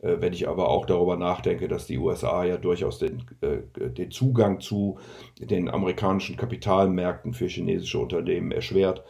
Wenn 0.06 0.34
ich 0.34 0.48
aber 0.48 0.68
auch 0.68 0.84
darüber 0.84 1.16
nachdenke, 1.16 1.66
dass 1.66 1.86
die 1.86 1.96
USA 1.96 2.44
ja 2.44 2.58
durchaus 2.58 2.98
den, 2.98 3.22
den 3.74 4.10
Zugang 4.10 4.60
zu 4.60 4.98
den 5.40 5.70
amerikanischen 5.70 6.36
Kapitalmärkten 6.36 7.32
für 7.32 7.46
chinesische 7.46 7.98
Unternehmen 7.98 8.52
erschwert. 8.52 9.02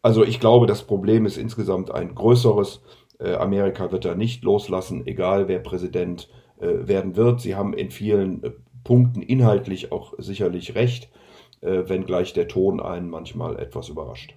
Also 0.00 0.24
ich 0.24 0.40
glaube, 0.40 0.66
das 0.66 0.84
Problem 0.84 1.26
ist 1.26 1.36
insgesamt 1.36 1.90
ein 1.90 2.14
größeres. 2.14 2.80
Amerika 3.18 3.92
wird 3.92 4.06
da 4.06 4.14
nicht 4.14 4.42
loslassen, 4.42 5.06
egal 5.06 5.48
wer 5.48 5.58
Präsident 5.58 6.30
werden 6.58 7.14
wird. 7.14 7.42
Sie 7.42 7.54
haben 7.54 7.74
in 7.74 7.90
vielen 7.90 8.40
Punkten 8.88 9.20
inhaltlich 9.20 9.92
auch 9.92 10.14
sicherlich 10.16 10.74
recht, 10.74 11.10
äh, 11.60 11.90
wenngleich 11.90 12.32
der 12.32 12.48
Ton 12.48 12.80
einen 12.80 13.10
manchmal 13.10 13.58
etwas 13.58 13.90
überrascht. 13.90 14.32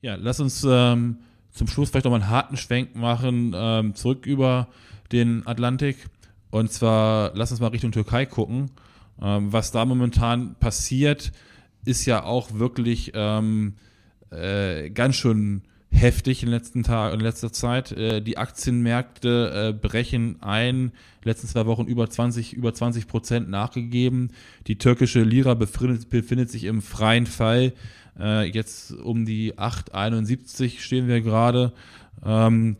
Ja, 0.00 0.14
lass 0.14 0.40
uns 0.40 0.66
ähm, 0.66 1.18
zum 1.50 1.66
Schluss 1.66 1.90
vielleicht 1.90 2.06
nochmal 2.06 2.22
einen 2.22 2.30
harten 2.30 2.56
Schwenk 2.56 2.96
machen, 2.96 3.52
ähm, 3.54 3.94
zurück 3.94 4.24
über 4.24 4.68
den 5.12 5.46
Atlantik. 5.46 6.08
Und 6.50 6.72
zwar, 6.72 7.32
lass 7.34 7.50
uns 7.50 7.60
mal 7.60 7.66
Richtung 7.68 7.92
Türkei 7.92 8.24
gucken. 8.24 8.70
Ähm, 9.20 9.52
was 9.52 9.72
da 9.72 9.84
momentan 9.84 10.54
passiert, 10.58 11.30
ist 11.84 12.06
ja 12.06 12.24
auch 12.24 12.54
wirklich 12.54 13.12
ähm, 13.14 13.74
äh, 14.30 14.88
ganz 14.88 15.16
schön 15.16 15.64
heftig 15.92 16.42
in 16.42 16.48
letzten 16.48 16.82
Tagen, 16.82 17.14
in 17.14 17.20
letzter 17.20 17.52
Zeit. 17.52 17.92
Äh, 17.92 18.22
die 18.22 18.38
Aktienmärkte 18.38 19.68
äh, 19.68 19.72
brechen 19.72 20.42
ein, 20.42 20.92
letzten 21.22 21.46
zwei 21.46 21.66
Wochen 21.66 21.86
über 21.86 22.08
20, 22.08 22.54
über 22.54 22.74
20 22.74 23.06
Prozent 23.06 23.48
nachgegeben. 23.48 24.30
Die 24.66 24.78
türkische 24.78 25.22
Lira 25.22 25.54
befindet, 25.54 26.10
befindet 26.10 26.50
sich 26.50 26.64
im 26.64 26.82
freien 26.82 27.26
Fall. 27.26 27.72
Äh, 28.18 28.48
jetzt 28.50 28.92
um 28.92 29.24
die 29.24 29.54
8,71 29.54 30.80
stehen 30.80 31.08
wir 31.08 31.20
gerade. 31.20 31.72
Ähm, 32.24 32.76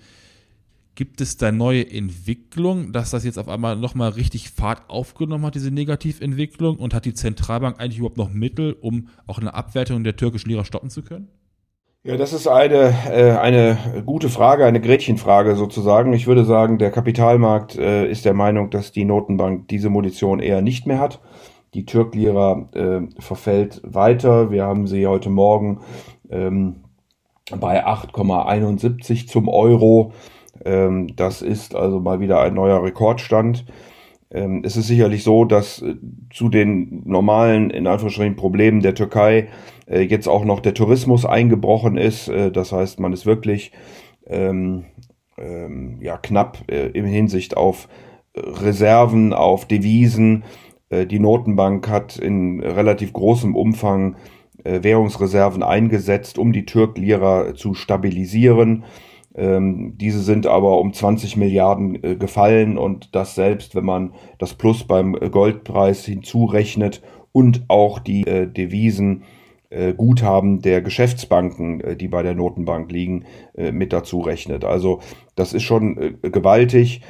gibt 0.95 1.21
es 1.21 1.37
da 1.37 1.53
neue 1.53 1.91
Entwicklung, 1.91 2.93
dass 2.93 3.11
das 3.11 3.25
jetzt 3.25 3.39
auf 3.39 3.49
einmal 3.49 3.77
nochmal 3.77 4.11
richtig 4.11 4.51
Fahrt 4.51 4.89
aufgenommen 4.91 5.47
hat, 5.47 5.55
diese 5.55 5.71
Negativentwicklung? 5.71 6.77
Und 6.77 6.95
hat 6.95 7.05
die 7.05 7.15
Zentralbank 7.15 7.81
eigentlich 7.81 7.99
überhaupt 7.99 8.19
noch 8.19 8.33
Mittel, 8.33 8.77
um 8.81 9.09
auch 9.27 9.39
eine 9.39 9.55
Abwertung 9.55 10.05
der 10.05 10.17
türkischen 10.17 10.49
Lira 10.49 10.65
stoppen 10.65 10.91
zu 10.91 11.03
können? 11.03 11.29
Ja, 12.05 12.17
das 12.17 12.33
ist 12.33 12.49
eine, 12.49 12.93
äh, 13.13 13.31
eine 13.39 14.03
gute 14.05 14.29
Frage, 14.29 14.67
eine 14.67 14.81
Gretchenfrage 14.81 15.55
sozusagen. 15.55 16.13
Ich 16.13 16.27
würde 16.27 16.45
sagen, 16.45 16.79
der 16.79 16.91
Kapitalmarkt 16.91 17.79
äh, 17.79 18.11
ist 18.11 18.25
der 18.25 18.35
Meinung, 18.35 18.71
dass 18.71 18.91
die 18.91 19.05
Notenbank 19.05 19.69
diese 19.69 19.89
Munition 19.89 20.41
eher 20.41 20.63
nicht 20.63 20.85
mehr 20.85 20.99
hat. 20.99 21.21
Die 21.75 21.87
Türklira 21.87 22.69
äh, 22.75 23.03
verfällt 23.21 23.81
weiter. 23.85 24.51
Wir 24.51 24.65
haben 24.65 24.89
sie 24.89 25.07
heute 25.07 25.31
Morgen 25.31 25.79
ähm, 26.29 26.83
bei 27.57 27.87
8,71 27.87 29.29
zum 29.29 29.49
Euro. 29.49 30.13
Ähm, 30.65 31.15
das 31.15 31.41
ist 31.41 31.77
also 31.77 32.01
mal 32.01 32.19
wieder 32.19 32.41
ein 32.41 32.55
neuer 32.55 32.83
Rekordstand. 32.83 33.65
Ähm, 34.33 34.63
es 34.65 34.77
ist 34.77 34.89
sicherlich 34.89 35.23
so, 35.23 35.45
dass 35.45 35.81
äh, 35.83 35.95
zu 36.33 36.49
den 36.49 37.03
normalen, 37.05 37.71
in 37.71 37.87
Anführungsstrichen, 37.87 38.35
Problemen 38.35 38.81
der 38.81 38.97
Türkei 38.97 39.51
äh, 39.87 40.03
jetzt 40.03 40.29
auch 40.29 40.45
noch 40.45 40.61
der 40.61 40.75
Tourismus 40.75 41.25
eingebrochen 41.25 41.97
ist. 41.97 42.29
Äh, 42.29 42.51
das 42.51 42.73
heißt, 42.73 43.01
man 43.01 43.13
ist 43.13 43.27
wirklich 43.27 43.73
ähm, 44.27 44.87
ähm, 45.39 45.99
ja, 46.01 46.17
knapp 46.17 46.59
äh, 46.71 46.89
in 46.89 47.05
Hinsicht 47.05 47.57
auf 47.57 47.89
Reserven, 48.37 49.33
auf 49.33 49.67
Devisen. 49.67 50.45
Äh, 50.91 51.07
die 51.07 51.19
Notenbank 51.19 51.89
hat 51.89 52.17
in 52.17 52.61
relativ 52.61 53.13
großem 53.13 53.55
Umfang 53.55 54.17
äh, 54.65 54.83
Währungsreserven 54.83 55.63
eingesetzt, 55.63 56.39
um 56.39 56.53
die 56.53 56.67
Türk-Lira 56.67 57.55
zu 57.55 57.75
stabilisieren. 57.75 58.85
Ähm, 59.35 59.95
diese 59.97 60.21
sind 60.21 60.47
aber 60.47 60.79
um 60.79 60.93
20 60.93 61.39
Milliarden 61.39 62.03
äh, 62.05 62.17
gefallen 62.17 62.77
und 62.77 63.15
das 63.15 63.35
selbst, 63.35 63.75
wenn 63.75 63.85
man 63.85 64.13
das 64.39 64.55
Plus 64.55 64.85
beim 64.85 65.15
Goldpreis 65.15 66.05
hinzurechnet 66.05 67.03
und 67.33 67.65
auch 67.69 67.99
die 67.99 68.27
äh, 68.27 68.47
Devisen 68.47 69.23
äh, 69.23 69.25
Guthaben 69.95 70.61
der 70.61 70.83
Geschäftsbanken, 70.83 71.81
äh, 71.81 71.97
die 71.97 72.09
bei 72.09 72.23
der 72.23 72.35
Notenbank 72.35 72.91
liegen, 72.91 73.25
äh, 73.55 73.73
mit 73.73 73.93
dazu 73.93 74.21
rechnet. 74.21 74.65
Also 74.65 75.01
das 75.35 75.53
ist 75.53 75.63
schon 75.63 76.19
äh, 76.23 76.31
gewaltig. 76.31 77.03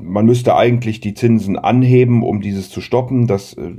Man 0.00 0.26
müsste 0.26 0.54
eigentlich 0.54 1.00
die 1.00 1.14
Zinsen 1.14 1.58
anheben, 1.58 2.22
um 2.22 2.40
dieses 2.40 2.70
zu 2.70 2.80
stoppen. 2.80 3.26
Das 3.26 3.54
äh, 3.54 3.76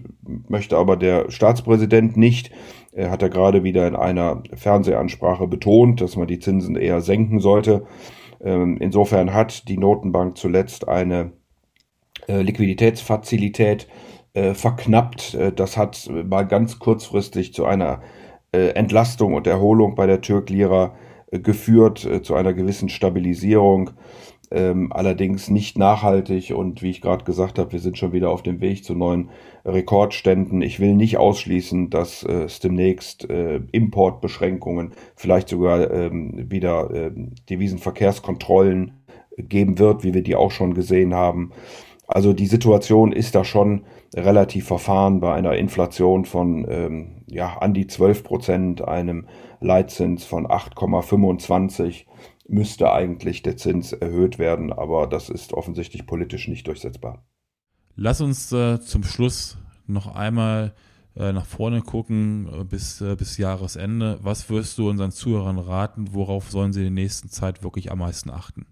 möchte 0.47 0.77
aber 0.77 0.97
der 0.97 1.31
Staatspräsident 1.31 2.17
nicht. 2.17 2.51
Er 2.91 3.11
hat 3.11 3.21
ja 3.21 3.27
gerade 3.27 3.63
wieder 3.63 3.87
in 3.87 3.95
einer 3.95 4.43
Fernsehansprache 4.53 5.47
betont, 5.47 6.01
dass 6.01 6.15
man 6.15 6.27
die 6.27 6.39
Zinsen 6.39 6.75
eher 6.75 7.01
senken 7.01 7.39
sollte. 7.39 7.85
Ähm, 8.43 8.77
insofern 8.79 9.33
hat 9.33 9.67
die 9.67 9.77
Notenbank 9.77 10.37
zuletzt 10.37 10.87
eine 10.87 11.31
äh, 12.27 12.41
Liquiditätsfazilität 12.41 13.87
äh, 14.37 14.53
verknappt. 14.53 15.33
Äh, 15.33 15.51
das 15.51 15.77
hat 15.77 16.09
mal 16.11 16.43
ganz 16.43 16.79
kurzfristig 16.79 17.53
zu 17.53 17.65
einer 17.65 18.01
äh, 18.51 18.69
Entlastung 18.69 19.33
und 19.33 19.47
Erholung 19.47 19.95
bei 19.95 20.05
der 20.05 20.21
Türk-Lira 20.21 20.95
äh, 21.31 21.39
geführt, 21.39 22.05
äh, 22.05 22.21
zu 22.21 22.35
einer 22.35 22.53
gewissen 22.53 22.89
Stabilisierung. 22.89 23.91
Ähm, 24.49 24.93
allerdings 24.93 25.49
nicht 25.49 25.77
nachhaltig 25.77 26.53
und 26.55 26.81
wie 26.81 26.89
ich 26.89 27.01
gerade 27.01 27.25
gesagt 27.25 27.59
habe, 27.59 27.73
wir 27.73 27.79
sind 27.79 27.97
schon 27.97 28.13
wieder 28.13 28.29
auf 28.29 28.43
dem 28.43 28.61
Weg 28.61 28.85
zu 28.85 28.95
neuen 28.95 29.29
Rekordständen. 29.65 30.61
Ich 30.61 30.79
will 30.79 30.93
nicht 30.95 31.17
ausschließen, 31.17 31.89
dass 31.89 32.23
äh, 32.23 32.43
es 32.43 32.61
demnächst 32.61 33.29
äh, 33.29 33.59
Importbeschränkungen, 33.73 34.93
vielleicht 35.17 35.49
sogar 35.49 35.91
ähm, 35.91 36.49
wieder 36.49 36.89
äh, 36.91 37.11
Devisenverkehrskontrollen 37.49 38.93
geben 39.37 39.79
wird, 39.79 40.03
wie 40.03 40.13
wir 40.13 40.23
die 40.23 40.35
auch 40.35 40.51
schon 40.51 40.73
gesehen 40.73 41.13
haben. 41.13 41.51
Also 42.07 42.31
die 42.31 42.47
Situation 42.47 43.11
ist 43.11 43.35
da 43.35 43.43
schon 43.43 43.83
relativ 44.15 44.65
verfahren 44.65 45.19
bei 45.19 45.33
einer 45.33 45.55
Inflation 45.55 46.23
von 46.23 46.65
ähm, 46.69 47.23
ja, 47.27 47.57
an 47.57 47.73
die 47.73 47.85
12 47.85 48.23
Prozent, 48.23 48.87
einem 48.87 49.27
Leitzins 49.59 50.23
von 50.23 50.47
8,25 50.47 52.05
müsste 52.47 52.93
eigentlich 52.93 53.41
der 53.41 53.57
Zins 53.57 53.91
erhöht 53.91 54.39
werden, 54.39 54.71
aber 54.71 55.07
das 55.07 55.29
ist 55.29 55.53
offensichtlich 55.53 56.07
politisch 56.07 56.47
nicht 56.47 56.65
durchsetzbar. 56.67 57.25
Lass 57.95 58.21
uns 58.21 58.53
äh, 58.53 58.79
zum 58.79 59.03
Schluss 59.03 59.57
noch 59.85 60.07
einmal 60.07 60.73
äh, 61.15 61.33
nach 61.33 61.45
vorne 61.45 61.81
gucken 61.81 62.47
äh, 62.53 62.63
bis, 62.63 63.01
äh, 63.01 63.15
bis 63.15 63.37
Jahresende. 63.37 64.19
Was 64.21 64.49
wirst 64.49 64.77
du 64.77 64.89
unseren 64.89 65.11
Zuhörern 65.11 65.57
raten? 65.57 66.13
Worauf 66.13 66.51
sollen 66.51 66.71
sie 66.71 66.85
in 66.85 66.95
der 66.95 67.03
nächsten 67.03 67.29
Zeit 67.29 67.63
wirklich 67.63 67.91
am 67.91 67.99
meisten 67.99 68.29
achten? 68.29 68.65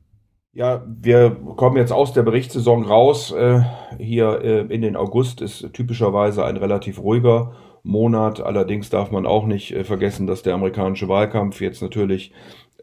Ja, 0.56 0.86
wir 0.88 1.32
kommen 1.58 1.76
jetzt 1.76 1.92
aus 1.92 2.14
der 2.14 2.24
Berichtssaison 2.24 2.86
raus. 2.86 3.34
Äh, 3.34 3.64
hier 4.00 4.40
äh, 4.42 4.62
in 4.74 4.82
den 4.82 4.96
August 4.96 5.42
ist 5.42 5.74
typischerweise 5.74 6.46
ein 6.46 6.56
relativ 6.56 6.98
ruhiger 7.00 7.52
Monat. 7.84 8.40
Allerdings 8.40 8.90
darf 8.90 9.12
man 9.12 9.26
auch 9.26 9.46
nicht 9.48 9.74
äh, 9.76 9.84
vergessen, 9.84 10.28
dass 10.28 10.44
der 10.44 10.54
amerikanische 10.54 11.10
Wahlkampf 11.10 11.60
jetzt 11.60 11.82
natürlich 11.82 12.32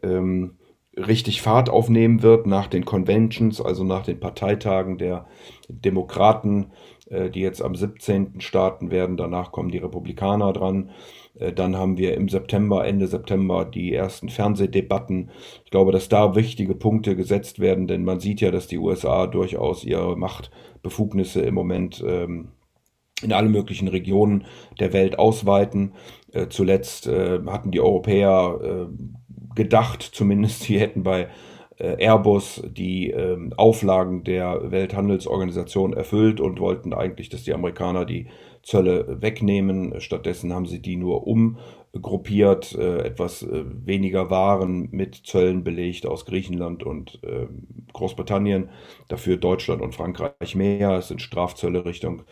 ähm, 0.03 0.51
richtig 0.95 1.41
Fahrt 1.41 1.69
aufnehmen 1.69 2.21
wird 2.21 2.45
nach 2.45 2.67
den 2.67 2.85
Conventions, 2.85 3.61
also 3.61 3.83
nach 3.83 4.03
den 4.03 4.19
Parteitagen 4.19 4.97
der 4.97 5.25
Demokraten, 5.67 6.71
äh, 7.09 7.29
die 7.29 7.41
jetzt 7.41 7.61
am 7.61 7.75
17. 7.75 8.41
starten 8.41 8.91
werden. 8.91 9.17
Danach 9.17 9.51
kommen 9.51 9.71
die 9.71 9.79
Republikaner 9.79 10.53
dran. 10.53 10.91
Äh, 11.35 11.53
dann 11.53 11.75
haben 11.75 11.97
wir 11.97 12.15
im 12.15 12.29
September, 12.29 12.85
Ende 12.85 13.07
September 13.07 13.65
die 13.65 13.93
ersten 13.93 14.29
Fernsehdebatten. 14.29 15.31
Ich 15.65 15.71
glaube, 15.71 15.91
dass 15.91 16.09
da 16.09 16.35
wichtige 16.35 16.75
Punkte 16.75 17.15
gesetzt 17.15 17.59
werden, 17.59 17.87
denn 17.87 18.03
man 18.03 18.19
sieht 18.19 18.41
ja, 18.41 18.51
dass 18.51 18.67
die 18.67 18.77
USA 18.77 19.27
durchaus 19.27 19.83
ihre 19.83 20.15
Machtbefugnisse 20.15 21.41
im 21.41 21.55
Moment 21.55 22.03
ähm, 22.05 22.49
in 23.21 23.31
alle 23.31 23.49
möglichen 23.49 23.87
Regionen 23.87 24.45
der 24.79 24.91
Welt 24.93 25.17
ausweiten. 25.17 25.93
Äh, 26.31 26.47
zuletzt 26.49 27.07
hatten 27.07 27.71
die 27.71 27.81
Europäer 27.81 28.89
gedacht, 29.55 30.01
zumindest 30.01 30.61
sie 30.63 30.79
hätten 30.79 31.03
bei 31.03 31.29
äh, 31.77 32.05
Airbus 32.05 32.61
die 32.65 33.09
ähm, 33.09 33.53
Auflagen 33.57 34.23
der 34.23 34.71
Welthandelsorganisation 34.71 35.93
erfüllt 35.93 36.39
und 36.39 36.59
wollten 36.59 36.93
eigentlich, 36.93 37.29
dass 37.29 37.43
die 37.43 37.53
Amerikaner 37.53 38.05
die 38.05 38.27
Zölle 38.61 39.21
wegnehmen. 39.21 39.99
Stattdessen 39.99 40.53
haben 40.53 40.65
sie 40.65 40.81
die 40.81 40.95
nur 40.95 41.27
umgruppiert, 41.27 42.73
äh, 42.75 42.99
etwas 42.99 43.43
äh, 43.43 43.63
weniger 43.85 44.29
Waren 44.29 44.89
mit 44.91 45.15
Zöllen 45.15 45.63
belegt 45.63 46.05
aus 46.05 46.25
Griechenland 46.25 46.83
und 46.83 47.19
äh, 47.23 47.47
Großbritannien. 47.91 48.69
Dafür 49.09 49.37
Deutschland 49.37 49.81
und 49.81 49.95
Frankreich 49.95 50.55
mehr. 50.55 50.91
Es 50.91 51.09
sind 51.09 51.21
Strafzölle 51.21 51.85
Richtung 51.85 52.23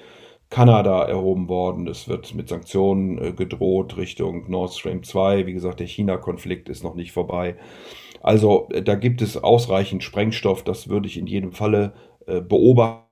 Kanada 0.51 1.05
erhoben 1.05 1.47
worden. 1.47 1.87
Es 1.87 2.09
wird 2.09 2.35
mit 2.35 2.49
Sanktionen 2.49 3.17
äh, 3.17 3.31
gedroht 3.31 3.95
Richtung 3.97 4.51
Nord 4.51 4.73
Stream 4.73 5.01
2. 5.01 5.47
Wie 5.47 5.53
gesagt, 5.53 5.79
der 5.79 5.87
China-Konflikt 5.87 6.67
ist 6.69 6.83
noch 6.83 6.93
nicht 6.93 7.13
vorbei. 7.13 7.55
Also 8.21 8.67
äh, 8.71 8.83
da 8.83 8.95
gibt 8.95 9.21
es 9.21 9.37
ausreichend 9.37 10.03
Sprengstoff. 10.03 10.63
Das 10.63 10.89
würde 10.89 11.07
ich 11.07 11.17
in 11.17 11.25
jedem 11.25 11.53
Falle 11.53 11.93
äh, 12.27 12.41
beobachten. 12.41 13.07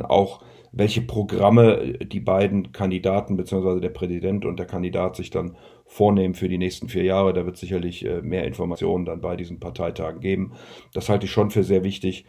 Auch 0.00 0.42
welche 0.72 1.02
Programme 1.02 1.98
die 1.98 2.20
beiden 2.20 2.72
Kandidaten 2.72 3.36
beziehungsweise 3.36 3.80
der 3.80 3.90
Präsident 3.90 4.46
und 4.46 4.58
der 4.58 4.66
Kandidat 4.66 5.16
sich 5.16 5.28
dann 5.28 5.56
vornehmen 5.84 6.34
für 6.34 6.48
die 6.48 6.58
nächsten 6.58 6.88
vier 6.88 7.02
Jahre. 7.04 7.34
Da 7.34 7.44
wird 7.44 7.56
sicherlich 7.56 8.06
mehr 8.22 8.44
Informationen 8.44 9.04
dann 9.04 9.20
bei 9.20 9.36
diesen 9.36 9.58
Parteitagen 9.58 10.20
geben. 10.20 10.52
Das 10.92 11.08
halte 11.08 11.26
ich 11.26 11.32
schon 11.32 11.50
für 11.50 11.64
sehr 11.64 11.82
wichtig. 11.82 12.26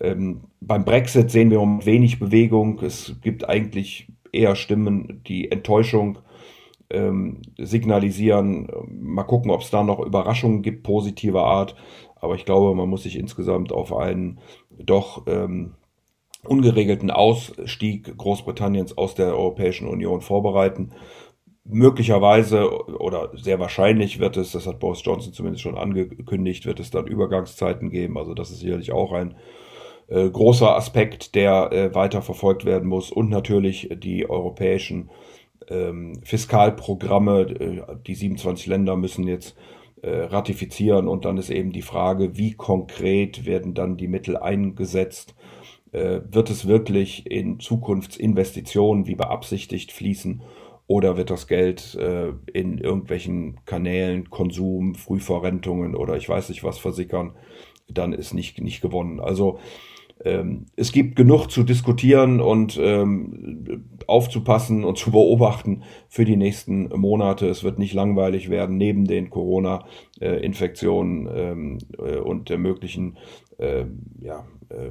Ähm, 0.00 0.42
beim 0.60 0.84
Brexit 0.84 1.30
sehen 1.30 1.50
wir 1.50 1.60
wenig 1.60 2.18
Bewegung. 2.18 2.80
Es 2.82 3.16
gibt 3.22 3.48
eigentlich 3.48 4.08
eher 4.32 4.56
Stimmen, 4.56 5.22
die 5.26 5.50
Enttäuschung 5.50 6.18
ähm, 6.90 7.42
signalisieren. 7.58 8.68
Mal 8.88 9.24
gucken, 9.24 9.50
ob 9.50 9.62
es 9.62 9.70
da 9.70 9.82
noch 9.82 10.00
Überraschungen 10.00 10.62
gibt, 10.62 10.82
positiver 10.82 11.44
Art. 11.44 11.74
Aber 12.16 12.34
ich 12.34 12.44
glaube, 12.44 12.74
man 12.74 12.88
muss 12.88 13.02
sich 13.02 13.18
insgesamt 13.18 13.72
auf 13.72 13.94
einen 13.94 14.40
doch 14.70 15.26
ähm, 15.26 15.74
ungeregelten 16.44 17.10
Ausstieg 17.10 18.16
Großbritanniens 18.16 18.96
aus 18.96 19.14
der 19.14 19.36
Europäischen 19.36 19.88
Union 19.88 20.20
vorbereiten. 20.20 20.90
Möglicherweise 21.64 22.70
oder 23.00 23.32
sehr 23.36 23.58
wahrscheinlich 23.58 24.20
wird 24.20 24.36
es, 24.36 24.52
das 24.52 24.66
hat 24.68 24.78
Boris 24.78 25.02
Johnson 25.04 25.32
zumindest 25.32 25.62
schon 25.62 25.76
angekündigt, 25.76 26.64
wird 26.64 26.78
es 26.78 26.90
dann 26.90 27.08
Übergangszeiten 27.08 27.90
geben. 27.90 28.16
Also 28.16 28.34
das 28.34 28.50
ist 28.50 28.60
sicherlich 28.60 28.92
auch 28.92 29.12
ein 29.12 29.34
äh, 30.08 30.28
großer 30.28 30.76
Aspekt, 30.76 31.34
der 31.34 31.72
äh, 31.72 31.94
weiter 31.94 32.22
verfolgt 32.22 32.64
werden 32.64 32.88
muss. 32.88 33.10
Und 33.10 33.30
natürlich 33.30 33.90
die 33.96 34.28
europäischen 34.28 35.10
ähm, 35.68 36.20
Fiskalprogramme. 36.22 37.40
Äh, 37.42 37.82
die 38.06 38.14
27 38.14 38.66
Länder 38.66 38.96
müssen 38.96 39.26
jetzt 39.26 39.56
äh, 40.02 40.10
ratifizieren 40.10 41.08
und 41.08 41.24
dann 41.24 41.38
ist 41.38 41.50
eben 41.50 41.72
die 41.72 41.82
Frage, 41.82 42.36
wie 42.36 42.54
konkret 42.54 43.46
werden 43.46 43.74
dann 43.74 43.96
die 43.96 44.08
Mittel 44.08 44.36
eingesetzt 44.36 45.34
äh, 45.96 46.20
wird 46.30 46.50
es 46.50 46.66
wirklich 46.66 47.30
in 47.30 47.58
Zukunftsinvestitionen 47.58 49.06
wie 49.06 49.14
beabsichtigt 49.14 49.92
fließen 49.92 50.42
oder 50.86 51.16
wird 51.16 51.30
das 51.30 51.46
Geld 51.46 51.94
äh, 51.94 52.32
in 52.52 52.78
irgendwelchen 52.78 53.60
Kanälen, 53.64 54.28
Konsum, 54.30 54.94
Frühverrentungen 54.94 55.94
oder 55.94 56.16
ich 56.16 56.28
weiß 56.28 56.48
nicht 56.50 56.62
was 56.64 56.78
versickern, 56.78 57.34
dann 57.88 58.12
ist 58.12 58.34
nicht, 58.34 58.60
nicht 58.60 58.80
gewonnen. 58.80 59.20
Also 59.20 59.58
ähm, 60.24 60.66
es 60.76 60.92
gibt 60.92 61.16
genug 61.16 61.48
zu 61.48 61.62
diskutieren 61.62 62.40
und 62.40 62.78
ähm, 62.80 63.84
aufzupassen 64.06 64.84
und 64.84 64.96
zu 64.98 65.10
beobachten 65.10 65.82
für 66.08 66.24
die 66.24 66.36
nächsten 66.36 66.88
Monate. 66.88 67.48
Es 67.48 67.64
wird 67.64 67.78
nicht 67.78 67.92
langweilig 67.94 68.48
werden, 68.48 68.76
neben 68.76 69.04
den 69.04 69.30
Corona-Infektionen 69.30 71.26
äh, 71.26 71.50
ähm, 71.50 71.78
äh, 71.98 72.16
und 72.16 72.48
der 72.48 72.58
möglichen 72.58 73.18
äh, 73.58 73.84
ja, 74.20 74.46
äh, 74.70 74.90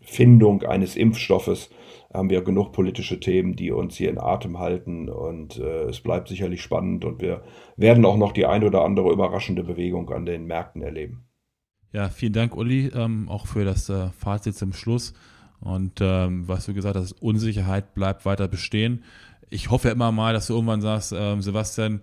Findung 0.00 0.62
eines 0.62 0.96
Impfstoffes 0.96 1.70
haben 2.12 2.30
wir 2.30 2.42
genug 2.42 2.72
politische 2.72 3.20
Themen, 3.20 3.54
die 3.54 3.70
uns 3.70 3.96
hier 3.96 4.10
in 4.10 4.18
Atem 4.18 4.58
halten 4.58 5.08
und 5.08 5.58
äh, 5.58 5.84
es 5.84 6.00
bleibt 6.00 6.28
sicherlich 6.28 6.60
spannend 6.62 7.04
und 7.04 7.20
wir 7.20 7.42
werden 7.76 8.04
auch 8.04 8.16
noch 8.16 8.32
die 8.32 8.46
ein 8.46 8.64
oder 8.64 8.82
andere 8.84 9.12
überraschende 9.12 9.62
Bewegung 9.62 10.10
an 10.10 10.26
den 10.26 10.46
Märkten 10.46 10.82
erleben. 10.82 11.29
Ja, 11.92 12.08
vielen 12.08 12.32
Dank, 12.32 12.56
Uli, 12.56 12.86
ähm, 12.94 13.28
auch 13.28 13.46
für 13.46 13.64
das 13.64 13.88
äh, 13.88 14.10
Fazit 14.10 14.56
zum 14.56 14.72
Schluss. 14.72 15.12
Und 15.60 16.00
ähm, 16.00 16.46
was 16.48 16.66
du 16.66 16.74
gesagt 16.74 16.96
hast, 16.96 17.12
Unsicherheit 17.20 17.94
bleibt 17.94 18.24
weiter 18.24 18.48
bestehen. 18.48 19.04
Ich 19.50 19.70
hoffe 19.70 19.90
immer 19.90 20.12
mal, 20.12 20.32
dass 20.32 20.46
du 20.46 20.54
irgendwann 20.54 20.80
sagst, 20.80 21.12
ähm, 21.14 21.42
Sebastian, 21.42 22.02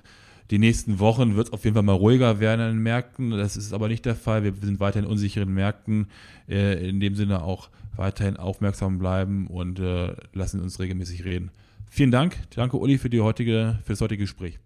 die 0.52 0.60
nächsten 0.60 1.00
Wochen 1.00 1.36
wird 1.36 1.48
es 1.48 1.54
auf 1.54 1.64
jeden 1.64 1.74
Fall 1.74 1.84
mal 1.84 1.94
ruhiger 1.94 2.40
werden 2.40 2.62
an 2.62 2.72
den 2.74 2.84
Märkten. 2.84 3.32
Das 3.32 3.58
ist 3.58 3.74
aber 3.74 3.88
nicht 3.88 4.06
der 4.06 4.16
Fall. 4.16 4.44
Wir 4.44 4.54
sind 4.62 4.80
weiterhin 4.80 5.06
in 5.06 5.12
unsicheren 5.12 5.54
Märkten. 5.54 6.08
Äh, 6.48 6.88
in 6.88 7.00
dem 7.00 7.16
Sinne 7.16 7.44
auch 7.44 7.70
weiterhin 7.96 8.38
aufmerksam 8.38 9.00
bleiben 9.00 9.48
und 9.48 9.80
äh, 9.80 10.16
lassen 10.34 10.62
uns 10.62 10.80
regelmäßig 10.80 11.26
reden. 11.26 11.52
Vielen 11.90 12.12
Dank. 12.12 12.38
Danke, 12.56 12.78
Uli, 12.78 12.98
für, 12.98 13.10
die 13.10 13.22
heutige, 13.22 13.80
für 13.84 13.94
das 13.94 14.02
heutige 14.02 14.24
Gespräch. 14.24 14.60